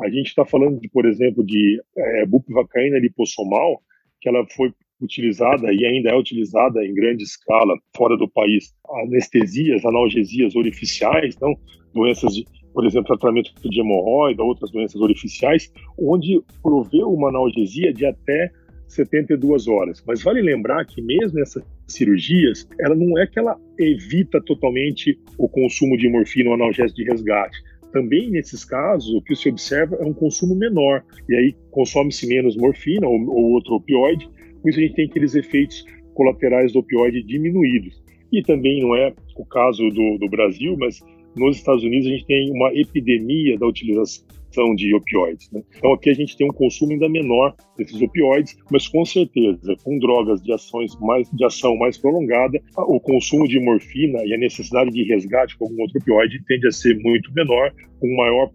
A 0.00 0.08
gente 0.10 0.26
está 0.26 0.44
falando, 0.44 0.78
de, 0.78 0.88
por 0.88 1.06
exemplo, 1.06 1.44
de 1.44 1.80
é, 1.96 2.26
bupivacaína 2.26 2.98
lipossomal, 2.98 3.80
que 4.20 4.28
ela 4.28 4.46
foi 4.54 4.72
utilizada 5.00 5.72
e 5.72 5.84
ainda 5.84 6.10
é 6.10 6.16
utilizada 6.16 6.84
em 6.84 6.94
grande 6.94 7.22
escala 7.22 7.74
fora 7.96 8.16
do 8.16 8.28
país. 8.28 8.74
Anestesias, 9.04 9.84
analgesias 9.84 10.54
orificiais, 10.54 11.34
então 11.34 11.54
doenças 11.94 12.34
de, 12.34 12.44
por 12.72 12.84
exemplo, 12.84 13.16
tratamento 13.16 13.52
de 13.68 13.80
hemorroida, 13.80 14.42
outras 14.42 14.70
doenças 14.70 15.00
orificiais, 15.00 15.72
onde 15.98 16.42
proveu 16.62 17.10
uma 17.10 17.28
analgesia 17.28 17.92
de 17.92 18.04
até 18.04 18.50
72 18.88 19.68
horas. 19.68 20.02
Mas 20.06 20.22
vale 20.22 20.40
lembrar 20.40 20.84
que 20.84 21.02
mesmo 21.02 21.38
nessas 21.38 21.62
cirurgias, 21.86 22.68
ela 22.80 22.94
não 22.94 23.18
é 23.18 23.26
que 23.26 23.38
ela 23.38 23.58
evita 23.78 24.40
totalmente 24.40 25.18
o 25.38 25.48
consumo 25.48 25.96
de 25.96 26.08
morfina 26.08 26.50
ou 26.50 26.54
analgésico 26.54 26.96
de 26.96 27.04
resgate. 27.04 27.56
Também 27.92 28.30
nesses 28.30 28.64
casos, 28.64 29.14
o 29.14 29.22
que 29.22 29.34
se 29.34 29.48
observa 29.48 29.96
é 29.96 30.04
um 30.04 30.12
consumo 30.12 30.54
menor. 30.54 31.02
E 31.28 31.34
aí 31.34 31.54
consome-se 31.70 32.26
menos 32.26 32.56
morfina 32.56 33.06
ou, 33.06 33.20
ou 33.28 33.52
outro 33.52 33.74
opioide. 33.74 34.28
Com 34.62 34.68
isso 34.68 34.78
a 34.78 34.82
gente 34.82 34.94
tem 34.94 35.06
aqueles 35.06 35.34
efeitos 35.34 35.84
colaterais 36.14 36.72
do 36.72 36.80
opioide 36.80 37.22
diminuídos. 37.22 38.02
E 38.32 38.42
também 38.42 38.82
não 38.82 38.94
é 38.94 39.14
o 39.36 39.44
caso 39.44 39.88
do, 39.90 40.18
do 40.18 40.28
Brasil, 40.28 40.76
mas 40.78 41.00
nos 41.36 41.58
Estados 41.58 41.84
Unidos 41.84 42.08
a 42.08 42.10
gente 42.10 42.26
tem 42.26 42.50
uma 42.50 42.72
epidemia 42.74 43.58
da 43.58 43.66
utilização 43.66 44.26
de 44.74 44.94
opioides. 44.94 45.50
Né? 45.52 45.62
Então 45.76 45.92
aqui 45.92 46.10
a 46.10 46.14
gente 46.14 46.36
tem 46.36 46.48
um 46.48 46.52
consumo 46.52 46.92
ainda 46.92 47.08
menor 47.08 47.54
desses 47.76 48.00
opioides, 48.00 48.56
mas 48.70 48.88
com 48.88 49.04
certeza, 49.04 49.76
com 49.84 49.98
drogas 49.98 50.42
de, 50.42 50.52
ações 50.52 50.98
mais, 51.00 51.30
de 51.30 51.44
ação 51.44 51.76
mais 51.76 51.98
prolongada, 51.98 52.58
o 52.76 52.98
consumo 52.98 53.46
de 53.46 53.60
morfina 53.60 54.24
e 54.24 54.32
a 54.32 54.38
necessidade 54.38 54.90
de 54.90 55.02
resgate 55.04 55.56
com 55.58 55.66
algum 55.66 55.82
outro 55.82 55.98
opioide 55.98 56.42
tende 56.46 56.66
a 56.66 56.72
ser 56.72 56.98
muito 56.98 57.32
menor, 57.34 57.72
com 58.00 58.08
um 58.08 58.16
maior 58.16 58.50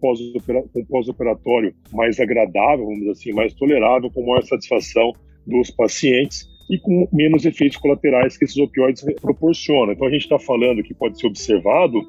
pós-operatório 0.88 1.74
mais 1.92 2.18
agradável, 2.18 2.84
vamos 2.84 3.00
dizer 3.00 3.10
assim, 3.12 3.32
mais 3.32 3.54
tolerável, 3.54 4.10
com 4.10 4.26
maior 4.26 4.42
satisfação 4.42 5.12
dos 5.46 5.70
pacientes 5.70 6.46
e 6.70 6.78
com 6.78 7.08
menos 7.12 7.44
efeitos 7.44 7.76
colaterais 7.76 8.36
que 8.36 8.44
esses 8.44 8.56
opioides 8.56 9.04
proporcionam. 9.20 9.92
Então 9.92 10.06
a 10.06 10.10
gente 10.10 10.22
está 10.22 10.38
falando 10.38 10.82
que 10.82 10.94
pode 10.94 11.20
ser 11.20 11.26
observado 11.26 12.00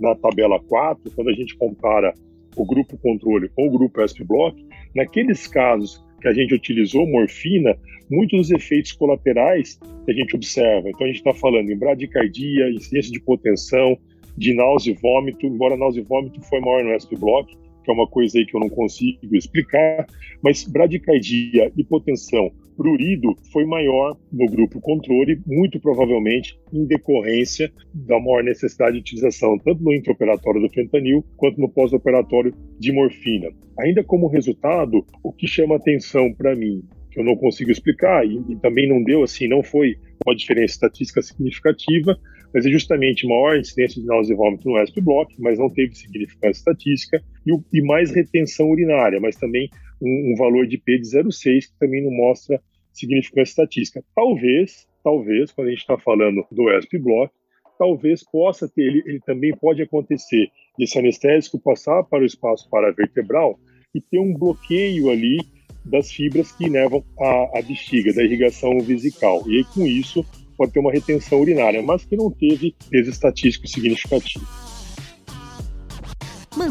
na 0.00 0.14
tabela 0.14 0.60
4, 0.60 1.10
quando 1.14 1.28
a 1.28 1.32
gente 1.32 1.56
compara 1.56 2.14
o 2.56 2.64
grupo 2.64 2.96
controle 2.98 3.48
com 3.50 3.66
o 3.66 3.70
grupo 3.70 4.06
SP-Block, 4.06 4.64
naqueles 4.94 5.46
casos 5.46 6.04
que 6.20 6.28
a 6.28 6.32
gente 6.32 6.54
utilizou 6.54 7.06
morfina, 7.06 7.76
muitos 8.10 8.48
dos 8.48 8.50
efeitos 8.50 8.92
colaterais 8.92 9.78
que 10.04 10.12
a 10.12 10.14
gente 10.14 10.36
observa. 10.36 10.88
Então, 10.88 11.04
a 11.04 11.06
gente 11.06 11.16
está 11.16 11.34
falando 11.34 11.70
em 11.70 11.76
bradicardia, 11.76 12.70
incidência 12.70 13.10
de 13.10 13.18
hipotensão, 13.18 13.98
de 14.36 14.54
náusea 14.54 14.92
e 14.92 14.94
vômito, 14.94 15.46
embora 15.46 15.76
náusea 15.76 16.00
e 16.00 16.04
vômito 16.04 16.40
foi 16.42 16.60
maior 16.60 16.84
no 16.84 17.00
SP-Block, 17.00 17.56
que 17.84 17.90
é 17.90 17.94
uma 17.94 18.06
coisa 18.06 18.38
aí 18.38 18.46
que 18.46 18.56
eu 18.56 18.60
não 18.60 18.68
consigo 18.68 19.34
explicar, 19.34 20.06
mas 20.42 20.64
bradicardia, 20.64 21.72
hipotensão, 21.76 22.52
prurido 22.76 23.36
foi 23.52 23.64
maior 23.64 24.16
no 24.32 24.46
grupo 24.46 24.80
controle, 24.80 25.40
muito 25.46 25.80
provavelmente 25.80 26.58
em 26.72 26.84
decorrência 26.84 27.72
da 27.94 28.18
maior 28.18 28.42
necessidade 28.42 28.94
de 28.94 29.00
utilização 29.00 29.58
tanto 29.58 29.82
no 29.82 29.94
intraoperatório 29.94 30.60
do 30.60 30.70
fentanil 30.70 31.24
quanto 31.36 31.60
no 31.60 31.68
pós-operatório 31.68 32.54
de 32.78 32.92
morfina. 32.92 33.48
Ainda 33.78 34.02
como 34.04 34.28
resultado, 34.28 35.04
o 35.22 35.32
que 35.32 35.46
chama 35.46 35.76
atenção 35.76 36.32
para 36.32 36.54
mim, 36.54 36.82
que 37.10 37.20
eu 37.20 37.24
não 37.24 37.36
consigo 37.36 37.70
explicar 37.70 38.26
e, 38.26 38.42
e 38.48 38.56
também 38.56 38.88
não 38.88 39.02
deu 39.02 39.22
assim, 39.22 39.46
não 39.46 39.62
foi 39.62 39.96
uma 40.26 40.34
diferença 40.34 40.74
estatística 40.74 41.20
significativa, 41.22 42.16
mas 42.52 42.66
é 42.66 42.70
justamente 42.70 43.26
maior 43.26 43.56
incidência 43.56 44.00
de 44.00 44.06
náusea 44.06 44.34
e 44.34 44.36
vômito 44.36 44.68
no 44.68 44.82
ESP 44.82 45.00
block, 45.00 45.34
mas 45.38 45.58
não 45.58 45.70
teve 45.70 45.94
significância 45.94 46.60
estatística, 46.60 47.22
e, 47.46 47.78
e 47.78 47.82
mais 47.82 48.10
retenção 48.10 48.70
urinária, 48.70 49.18
mas 49.20 49.36
também 49.36 49.68
um, 50.02 50.32
um, 50.32 50.36
valor 50.36 50.66
de 50.66 50.78
P 50.78 50.98
de 50.98 51.06
0,6, 51.06 51.60
que 51.60 51.78
também 51.78 52.02
não 52.02 52.10
mostra 52.10 52.60
significância 52.92 53.52
estatística. 53.52 54.04
Talvez, 54.14 54.86
talvez, 55.02 55.52
quando 55.52 55.68
a 55.68 55.70
gente 55.70 55.80
está 55.80 55.96
falando 55.98 56.44
do 56.50 56.70
ESP 56.76 56.98
block, 56.98 57.32
talvez 57.78 58.22
possa 58.22 58.68
ter, 58.68 58.82
ele, 58.82 59.02
ele 59.06 59.20
também 59.20 59.54
pode 59.56 59.82
acontecer 59.82 60.48
desse 60.78 60.98
anestésico 60.98 61.58
passar 61.58 62.02
para 62.04 62.22
o 62.22 62.26
espaço 62.26 62.68
paravertebral 62.68 63.58
e 63.94 64.00
ter 64.00 64.18
um 64.18 64.34
bloqueio 64.34 65.10
ali 65.10 65.38
das 65.84 66.10
fibras 66.10 66.52
que 66.52 66.68
levam 66.68 67.04
a, 67.18 67.58
a 67.58 67.62
bexiga, 67.62 68.12
da 68.12 68.22
irrigação 68.22 68.78
vesical. 68.80 69.42
E 69.48 69.58
aí, 69.58 69.64
com 69.64 69.84
isso, 69.84 70.24
pode 70.56 70.72
ter 70.72 70.80
uma 70.80 70.92
retenção 70.92 71.40
urinária, 71.40 71.82
mas 71.82 72.04
que 72.04 72.16
não 72.16 72.30
teve 72.30 72.74
peso 72.90 73.10
estatístico 73.10 73.66
significativo. 73.66 74.46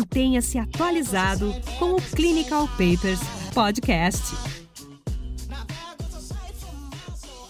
Mantenha-se 0.02 0.58
atualizado 0.58 1.54
com 1.78 1.94
o 1.94 2.02
Clinical 2.02 2.68
Papers 2.70 3.20
Podcast. 3.54 4.36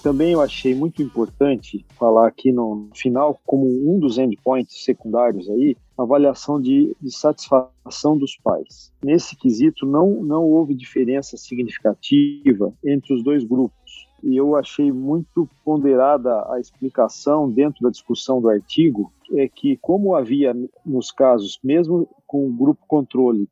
Também 0.03 0.33
eu 0.33 0.41
achei 0.41 0.75
muito 0.75 1.01
importante 1.01 1.85
falar 1.97 2.27
aqui 2.27 2.51
no 2.51 2.89
final, 2.93 3.39
como 3.45 3.65
um 3.65 3.97
dos 3.97 4.17
endpoints 4.17 4.83
secundários 4.83 5.49
aí, 5.49 5.77
avaliação 5.97 6.59
de, 6.59 6.93
de, 6.99 7.09
satisfação 7.09 8.17
dos 8.17 8.35
pais. 8.35 8.91
Nesse 9.01 9.37
quesito, 9.37 9.85
não, 9.85 10.21
não 10.21 10.43
houve 10.43 10.73
diferença 10.73 11.37
significativa 11.37 12.73
entre 12.83 13.13
os 13.13 13.23
dois 13.23 13.45
grupos 13.45 13.80
e 14.23 14.37
eu 14.37 14.55
achei 14.55 14.91
muito 14.91 15.49
ponderada 15.63 16.45
a 16.51 16.59
explicação 16.59 17.49
dentro 17.49 17.81
da 17.81 17.89
discussão 17.89 18.41
do 18.41 18.49
artigo, 18.49 19.11
é 19.33 19.47
que 19.47 19.77
como 19.77 20.15
havia 20.15 20.55
nos 20.85 21.11
casos, 21.11 21.59
mesmo 21.63 22.07
com 22.27 22.47
o 22.47 22.51
grupo 22.51 22.83
controle, 22.87 23.47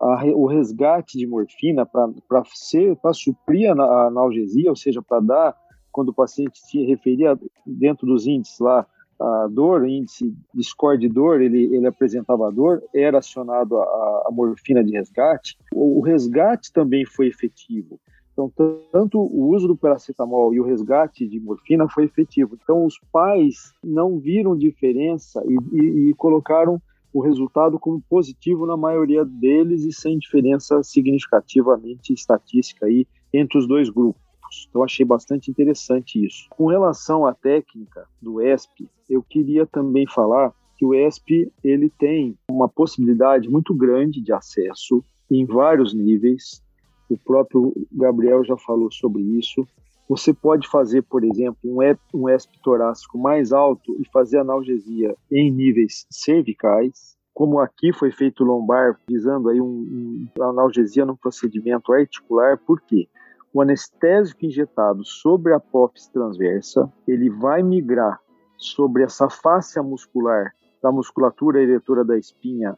a, 0.00 0.24
o 0.34 0.46
resgate 0.46 1.16
de 1.16 1.26
morfina 1.26 1.86
para 1.86 2.44
ser 2.54 2.96
para 2.96 3.12
suprir 3.12 3.70
a, 3.70 4.06
analgesia, 4.06 4.70
ou 4.70 4.76
seja, 4.76 5.02
para 5.02 5.20
dar 5.20 5.56
quando 5.90 6.10
o 6.10 6.14
paciente 6.14 6.58
se 6.58 6.84
referia 6.84 7.38
dentro 7.66 8.06
dos 8.06 8.26
índices 8.26 8.58
lá 8.58 8.86
a 9.20 9.48
dor, 9.50 9.88
índice 9.88 10.32
de 10.54 10.62
score 10.62 10.98
de 10.98 11.08
dor, 11.08 11.40
ele, 11.40 11.74
ele 11.74 11.86
apresentava 11.86 12.52
dor, 12.52 12.82
era 12.94 13.18
acionado 13.18 13.76
a, 13.76 14.24
a 14.26 14.30
morfina 14.30 14.84
de 14.84 14.92
resgate. 14.92 15.58
O, 15.72 15.98
o 15.98 16.00
resgate 16.00 16.72
também 16.72 17.04
foi 17.04 17.26
efetivo. 17.26 17.98
Então, 18.38 18.52
tanto 18.92 19.18
o 19.18 19.48
uso 19.48 19.66
do 19.66 19.76
paracetamol 19.76 20.54
e 20.54 20.60
o 20.60 20.64
resgate 20.64 21.26
de 21.26 21.40
morfina 21.40 21.88
foi 21.88 22.04
efetivo. 22.04 22.56
Então, 22.62 22.84
os 22.84 22.96
pais 23.10 23.74
não 23.82 24.20
viram 24.20 24.56
diferença 24.56 25.42
e, 25.44 25.56
e, 25.76 26.10
e 26.10 26.14
colocaram 26.14 26.80
o 27.12 27.20
resultado 27.20 27.80
como 27.80 28.00
positivo 28.08 28.64
na 28.64 28.76
maioria 28.76 29.24
deles 29.24 29.82
e 29.82 29.92
sem 29.92 30.18
diferença 30.18 30.80
significativamente 30.84 32.12
estatística 32.12 32.86
aí 32.86 33.08
entre 33.32 33.58
os 33.58 33.66
dois 33.66 33.90
grupos. 33.90 34.22
Então 34.68 34.84
achei 34.84 35.04
bastante 35.04 35.50
interessante 35.50 36.24
isso. 36.24 36.48
Com 36.50 36.66
relação 36.66 37.26
à 37.26 37.34
técnica 37.34 38.06
do 38.22 38.40
ESP, 38.40 38.88
eu 39.08 39.22
queria 39.22 39.66
também 39.66 40.06
falar 40.06 40.54
que 40.76 40.84
o 40.84 40.94
ESP 40.94 41.50
ele 41.64 41.90
tem 41.98 42.38
uma 42.48 42.68
possibilidade 42.68 43.48
muito 43.48 43.74
grande 43.74 44.20
de 44.20 44.32
acesso 44.32 45.02
em 45.30 45.44
vários 45.44 45.92
níveis 45.92 46.62
o 47.08 47.16
próprio 47.16 47.72
Gabriel 47.92 48.44
já 48.44 48.56
falou 48.56 48.90
sobre 48.90 49.22
isso. 49.22 49.66
Você 50.08 50.32
pode 50.32 50.66
fazer, 50.68 51.02
por 51.02 51.22
exemplo, 51.22 51.58
um, 51.64 51.82
EP, 51.82 51.98
um 52.14 52.28
ESP 52.28 52.58
torácico 52.62 53.18
mais 53.18 53.52
alto 53.52 53.94
e 54.00 54.08
fazer 54.10 54.38
analgesia 54.38 55.14
em 55.30 55.50
níveis 55.50 56.06
cervicais, 56.10 57.16
como 57.34 57.60
aqui 57.60 57.92
foi 57.92 58.10
feito 58.10 58.42
lombar, 58.42 58.98
visando 59.08 59.48
aí 59.48 59.60
um, 59.60 60.26
um 60.38 60.42
analgesia 60.42 61.04
no 61.04 61.16
procedimento 61.16 61.92
articular. 61.92 62.58
Por 62.58 62.80
quê? 62.80 63.06
O 63.52 63.60
anestésico 63.60 64.44
injetado 64.44 65.04
sobre 65.04 65.52
a 65.52 65.56
apófise 65.56 66.10
transversa, 66.10 66.90
ele 67.06 67.30
vai 67.30 67.62
migrar 67.62 68.20
sobre 68.56 69.04
essa 69.04 69.28
face 69.30 69.80
muscular 69.80 70.52
da 70.82 70.90
musculatura 70.90 71.62
eretora 71.62 72.04
da 72.04 72.16
espinha 72.16 72.76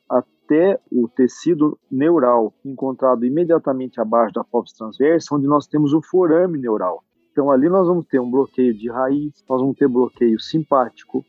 até 0.50 0.80
o 0.90 1.06
tecido 1.08 1.78
neural 1.88 2.52
encontrado 2.64 3.24
imediatamente 3.24 4.00
abaixo 4.00 4.34
da 4.34 4.40
apófise 4.40 4.76
transversa, 4.76 5.36
onde 5.36 5.46
nós 5.46 5.68
temos 5.68 5.94
o 5.94 6.02
forame 6.02 6.58
neural. 6.58 7.04
Então 7.30 7.52
ali 7.52 7.68
nós 7.68 7.86
vamos 7.86 8.04
ter 8.06 8.18
um 8.18 8.28
bloqueio 8.28 8.74
de 8.74 8.90
raiz, 8.90 9.32
nós 9.48 9.60
vamos 9.60 9.76
ter 9.76 9.86
bloqueio 9.86 10.40
simpático. 10.40 11.24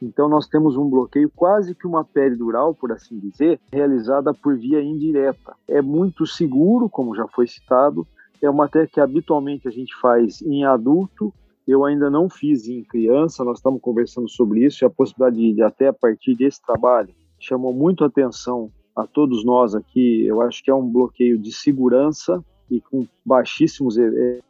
Então 0.00 0.28
nós 0.28 0.46
temos 0.46 0.76
um 0.76 0.88
bloqueio 0.88 1.28
quase 1.34 1.74
que 1.74 1.86
uma 1.86 2.04
peridural, 2.04 2.72
por 2.72 2.92
assim 2.92 3.18
dizer, 3.18 3.60
realizada 3.72 4.32
por 4.32 4.56
via 4.56 4.80
indireta. 4.80 5.54
É 5.68 5.82
muito 5.82 6.24
seguro, 6.24 6.88
como 6.88 7.16
já 7.16 7.26
foi 7.26 7.48
citado, 7.48 8.06
é 8.40 8.48
uma 8.48 8.68
técnica 8.68 8.94
que 8.94 9.00
habitualmente 9.00 9.66
a 9.66 9.70
gente 9.70 9.94
faz 10.00 10.40
em 10.42 10.64
adulto. 10.64 11.34
Eu 11.66 11.84
ainda 11.84 12.08
não 12.08 12.30
fiz 12.30 12.68
em 12.68 12.84
criança, 12.84 13.44
nós 13.44 13.58
estamos 13.58 13.80
conversando 13.80 14.28
sobre 14.28 14.64
isso 14.64 14.84
e 14.84 14.86
a 14.86 14.90
possibilidade 14.90 15.54
de 15.54 15.62
até 15.62 15.88
a 15.88 15.92
partir 15.92 16.34
desse 16.36 16.62
trabalho 16.62 17.19
chamou 17.40 17.72
muito 17.72 18.04
atenção 18.04 18.70
a 18.94 19.06
todos 19.06 19.44
nós 19.44 19.74
aqui. 19.74 20.24
Eu 20.26 20.42
acho 20.42 20.62
que 20.62 20.70
é 20.70 20.74
um 20.74 20.86
bloqueio 20.86 21.38
de 21.38 21.52
segurança 21.52 22.44
e 22.70 22.80
com 22.80 23.04
baixíssimos 23.24 23.96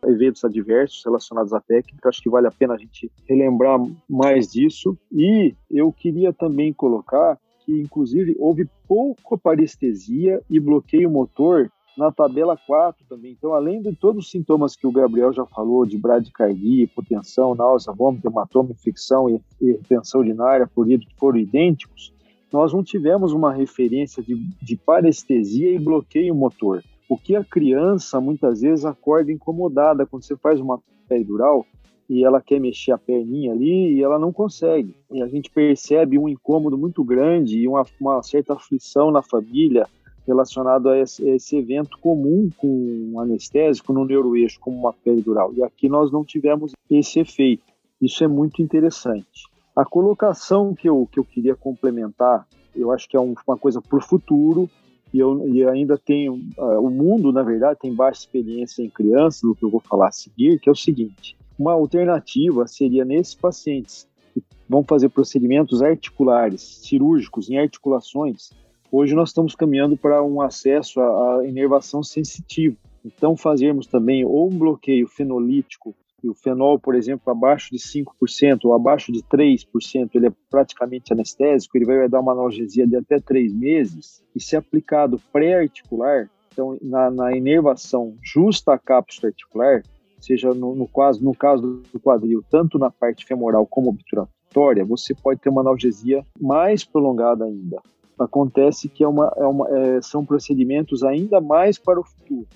eventos 0.06 0.44
adversos 0.44 1.02
relacionados 1.04 1.54
à 1.54 1.60
técnica. 1.60 2.08
Acho 2.08 2.22
que 2.22 2.28
vale 2.28 2.46
a 2.46 2.50
pena 2.50 2.74
a 2.74 2.78
gente 2.78 3.10
relembrar 3.26 3.80
mais 4.08 4.50
disso. 4.50 4.98
E 5.10 5.54
eu 5.70 5.90
queria 5.90 6.32
também 6.32 6.72
colocar 6.72 7.38
que, 7.64 7.80
inclusive, 7.80 8.36
houve 8.38 8.68
pouco 8.86 9.38
parestesia 9.38 10.42
e 10.50 10.60
bloqueio 10.60 11.10
motor 11.10 11.70
na 11.96 12.10
tabela 12.10 12.56
4 12.66 13.04
também. 13.08 13.32
Então, 13.32 13.54
além 13.54 13.80
de 13.80 13.94
todos 13.94 14.24
os 14.24 14.30
sintomas 14.30 14.76
que 14.76 14.86
o 14.86 14.92
Gabriel 14.92 15.32
já 15.32 15.44
falou, 15.46 15.86
de 15.86 15.98
bradicardia, 15.98 16.84
hipotensão, 16.84 17.54
náusea, 17.54 17.92
vômito, 17.92 18.28
hematoma, 18.28 18.72
infecção 18.72 19.28
e 19.28 19.40
retenção 19.60 20.20
urinária, 20.20 20.68
que 20.68 21.18
foram 21.18 21.38
idênticos, 21.38 22.12
nós 22.52 22.72
não 22.72 22.82
tivemos 22.82 23.32
uma 23.32 23.52
referência 23.52 24.22
de, 24.22 24.34
de 24.60 24.76
parestesia 24.76 25.72
e 25.72 25.78
bloqueio 25.78 26.34
motor. 26.34 26.82
O 27.08 27.16
que 27.16 27.34
a 27.34 27.44
criança 27.44 28.20
muitas 28.20 28.60
vezes 28.60 28.84
acorda 28.84 29.32
incomodada 29.32 30.06
quando 30.06 30.22
você 30.22 30.36
faz 30.36 30.60
uma 30.60 30.80
peridural 31.08 31.66
e 32.08 32.24
ela 32.24 32.40
quer 32.40 32.60
mexer 32.60 32.92
a 32.92 32.98
perninha 32.98 33.52
ali 33.52 33.94
e 33.94 34.02
ela 34.02 34.18
não 34.18 34.32
consegue. 34.32 34.96
E 35.12 35.22
a 35.22 35.28
gente 35.28 35.50
percebe 35.50 36.18
um 36.18 36.28
incômodo 36.28 36.76
muito 36.76 37.04
grande 37.04 37.58
e 37.58 37.68
uma, 37.68 37.84
uma 38.00 38.22
certa 38.22 38.54
aflição 38.54 39.10
na 39.10 39.22
família 39.22 39.86
relacionado 40.26 40.88
a 40.88 40.98
esse, 40.98 41.28
a 41.28 41.34
esse, 41.34 41.56
evento 41.56 41.98
comum 41.98 42.50
com 42.56 43.10
um 43.12 43.20
anestésico 43.20 43.92
no 43.92 44.04
neuroeixo, 44.04 44.60
como 44.60 44.76
uma 44.76 44.92
peridural. 44.92 45.52
E 45.54 45.62
aqui 45.62 45.88
nós 45.88 46.12
não 46.12 46.24
tivemos 46.24 46.72
esse 46.90 47.20
efeito. 47.20 47.64
Isso 48.00 48.22
é 48.22 48.28
muito 48.28 48.62
interessante. 48.62 49.49
A 49.74 49.84
colocação 49.84 50.74
que 50.74 50.88
eu, 50.88 51.08
que 51.10 51.18
eu 51.18 51.24
queria 51.24 51.54
complementar, 51.54 52.46
eu 52.74 52.90
acho 52.90 53.08
que 53.08 53.16
é 53.16 53.20
um, 53.20 53.34
uma 53.46 53.56
coisa 53.56 53.80
para 53.80 53.98
o 53.98 54.02
futuro, 54.02 54.68
e 55.12 55.18
eu 55.18 55.46
e 55.48 55.64
ainda 55.64 55.98
tenho. 55.98 56.34
Uh, 56.56 56.80
o 56.80 56.90
mundo, 56.90 57.32
na 57.32 57.42
verdade, 57.42 57.78
tem 57.80 57.94
baixa 57.94 58.20
experiência 58.20 58.82
em 58.82 58.88
crianças, 58.88 59.42
no 59.42 59.54
que 59.54 59.64
eu 59.64 59.70
vou 59.70 59.80
falar 59.80 60.08
a 60.08 60.12
seguir, 60.12 60.58
que 60.60 60.68
é 60.68 60.72
o 60.72 60.76
seguinte: 60.76 61.36
uma 61.58 61.72
alternativa 61.72 62.66
seria 62.66 63.04
nesses 63.04 63.34
pacientes 63.34 64.08
que 64.32 64.42
vão 64.68 64.84
fazer 64.84 65.08
procedimentos 65.08 65.82
articulares, 65.82 66.62
cirúrgicos, 66.62 67.50
em 67.50 67.58
articulações. 67.58 68.50
Hoje 68.92 69.14
nós 69.14 69.30
estamos 69.30 69.54
caminhando 69.54 69.96
para 69.96 70.22
um 70.22 70.40
acesso 70.40 71.00
à, 71.00 71.38
à 71.38 71.46
inervação 71.46 72.02
sensitiva. 72.02 72.76
Então, 73.04 73.36
fazermos 73.36 73.86
também 73.86 74.24
ou 74.24 74.48
um 74.48 74.58
bloqueio 74.58 75.06
fenolítico 75.08 75.94
e 76.22 76.28
o 76.28 76.34
fenol, 76.34 76.78
por 76.78 76.94
exemplo, 76.94 77.30
abaixo 77.30 77.70
de 77.70 77.78
5% 77.78 78.60
ou 78.64 78.74
abaixo 78.74 79.10
de 79.10 79.22
3%, 79.22 80.10
ele 80.14 80.26
é 80.26 80.32
praticamente 80.50 81.12
anestésico, 81.12 81.76
ele 81.76 81.86
vai 81.86 82.08
dar 82.08 82.20
uma 82.20 82.32
analgesia 82.32 82.86
de 82.86 82.96
até 82.96 83.18
três 83.18 83.52
meses, 83.52 84.22
e 84.34 84.40
se 84.40 84.56
aplicado 84.56 85.20
pré-articular, 85.32 86.30
então 86.52 86.76
na, 86.82 87.10
na 87.10 87.36
inervação 87.36 88.14
justa 88.22 88.74
à 88.74 88.78
cápsula 88.78 89.28
articular, 89.28 89.82
seja 90.20 90.52
no, 90.52 90.74
no, 90.74 90.86
caso, 90.86 91.24
no 91.24 91.34
caso 91.34 91.82
do 91.92 92.00
quadril, 92.00 92.44
tanto 92.50 92.78
na 92.78 92.90
parte 92.90 93.24
femoral 93.24 93.66
como 93.66 93.90
obturatória, 93.90 94.84
você 94.84 95.14
pode 95.14 95.40
ter 95.40 95.48
uma 95.48 95.62
analgesia 95.62 96.24
mais 96.38 96.84
prolongada 96.84 97.44
ainda. 97.44 97.80
Acontece 98.18 98.88
que 98.88 99.02
é 99.02 99.08
uma, 99.08 99.32
é 99.36 99.46
uma, 99.46 99.68
é, 99.70 100.02
são 100.02 100.24
procedimentos 100.26 101.02
ainda 101.02 101.40
mais 101.40 101.78
para 101.78 101.98
o 101.98 102.04
futuro 102.04 102.46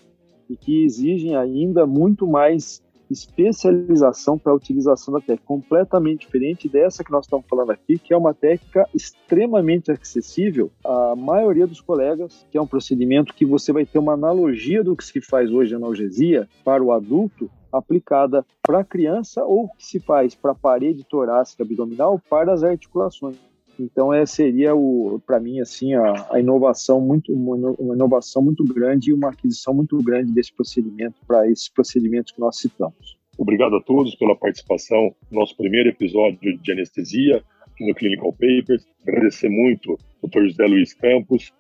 e 0.49 0.57
que 0.57 0.85
exigem 0.85 1.37
ainda 1.37 1.87
muito 1.87 2.27
mais 2.27 2.83
especialização 3.15 4.39
para 4.39 4.53
a 4.53 4.55
utilização 4.55 5.15
da 5.15 5.21
técnica, 5.21 5.47
completamente 5.47 6.27
diferente 6.27 6.69
dessa 6.69 7.03
que 7.03 7.11
nós 7.11 7.25
estamos 7.25 7.47
falando 7.49 7.71
aqui, 7.71 7.99
que 7.99 8.13
é 8.13 8.17
uma 8.17 8.35
técnica 8.35 8.87
extremamente 8.95 9.91
acessível 9.91 10.71
à 10.85 11.15
maioria 11.17 11.67
dos 11.67 11.81
colegas, 11.81 12.47
que 12.51 12.59
é 12.59 12.61
um 12.61 12.67
procedimento 12.67 13.33
que 13.33 13.47
você 13.47 13.73
vai 13.73 13.87
ter 13.87 13.99
uma 13.99 14.13
analogia 14.13 14.85
do 14.85 14.97
que 14.97 15.05
se 15.05 15.21
faz 15.21 15.51
hoje 15.51 15.75
analgesia 15.75 16.49
para 16.65 16.83
o 16.83 16.93
adulto, 16.93 17.51
aplicada 17.73 18.45
para 18.63 18.81
a 18.81 18.85
criança 18.85 19.45
ou 19.45 19.69
que 19.69 19.85
se 19.85 19.99
faz 20.01 20.35
para 20.35 20.53
a 20.53 20.55
parede 20.55 21.05
torácica 21.05 21.63
abdominal 21.63 22.21
para 22.29 22.53
as 22.53 22.63
articulações. 22.63 23.37
Então, 23.79 24.13
é, 24.13 24.25
seria 24.25 24.75
o, 24.75 25.21
para 25.27 25.41
mim, 25.41 25.61
assim, 25.61 25.95
a, 25.95 26.27
a, 26.31 26.41
inovação 26.41 27.01
muito, 27.01 27.33
uma 27.33 27.95
inovação 27.95 28.43
muito 28.43 28.65
grande 28.65 29.11
e 29.11 29.13
uma 29.13 29.31
aquisição 29.31 29.75
muito 29.75 29.97
grande 30.03 30.33
desse 30.33 30.53
procedimento 30.53 31.17
para 31.27 31.49
esses 31.51 31.69
procedimentos 31.69 32.33
que 32.33 32.41
nós 32.41 32.59
citamos. 32.59 33.17
Obrigado 33.37 33.77
a 33.77 33.83
todos 33.83 34.15
pela 34.15 34.37
participação 34.37 35.15
no 35.31 35.41
nosso 35.41 35.57
primeiro 35.57 35.89
episódio 35.89 36.57
de 36.59 36.73
anestesia 36.73 37.43
no 37.81 37.95
Clinical 37.95 38.33
Papers. 38.33 38.87
Agradecer 39.03 39.49
muito 39.49 39.99
ao 40.23 40.29
Dr. 40.29 40.45
José 40.45 40.67
Luiz 40.67 40.95
Campos, 40.95 41.53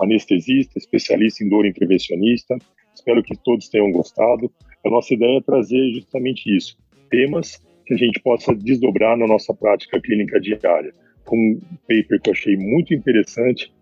anestesista, 0.00 0.78
especialista 0.78 1.44
em 1.44 1.48
dor 1.48 1.66
intervencionista. 1.66 2.56
Espero 2.94 3.22
que 3.22 3.36
todos 3.44 3.68
tenham 3.68 3.92
gostado. 3.92 4.50
A 4.84 4.90
nossa 4.90 5.12
ideia 5.12 5.38
é 5.38 5.42
trazer 5.42 5.92
justamente 5.92 6.54
isso, 6.56 6.78
temas 7.10 7.62
que 7.84 7.94
a 7.94 7.96
gente 7.96 8.20
possa 8.20 8.54
desdobrar 8.54 9.16
na 9.16 9.26
nossa 9.26 9.52
prática 9.52 10.00
clínica 10.00 10.40
diária 10.40 10.94
um 11.36 11.60
paper 11.88 12.20
que 12.20 12.30
eu 12.30 12.32
achei 12.32 12.56
muito 12.56 12.94
interessante, 12.94 13.72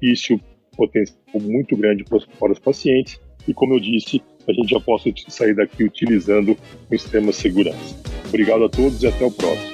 isso 0.00 0.38
potencial 0.76 1.18
muito 1.40 1.76
grande 1.76 2.04
para 2.04 2.52
os 2.52 2.58
pacientes 2.58 3.20
e, 3.46 3.54
como 3.54 3.74
eu 3.74 3.80
disse, 3.80 4.22
a 4.48 4.52
gente 4.52 4.70
já 4.70 4.80
possa 4.80 5.10
sair 5.28 5.54
daqui 5.54 5.84
utilizando 5.84 6.56
com 6.88 6.94
extrema 6.94 7.32
segurança. 7.32 7.96
Obrigado 8.28 8.64
a 8.64 8.68
todos 8.68 9.02
e 9.02 9.06
até 9.06 9.24
o 9.24 9.30
próximo. 9.30 9.73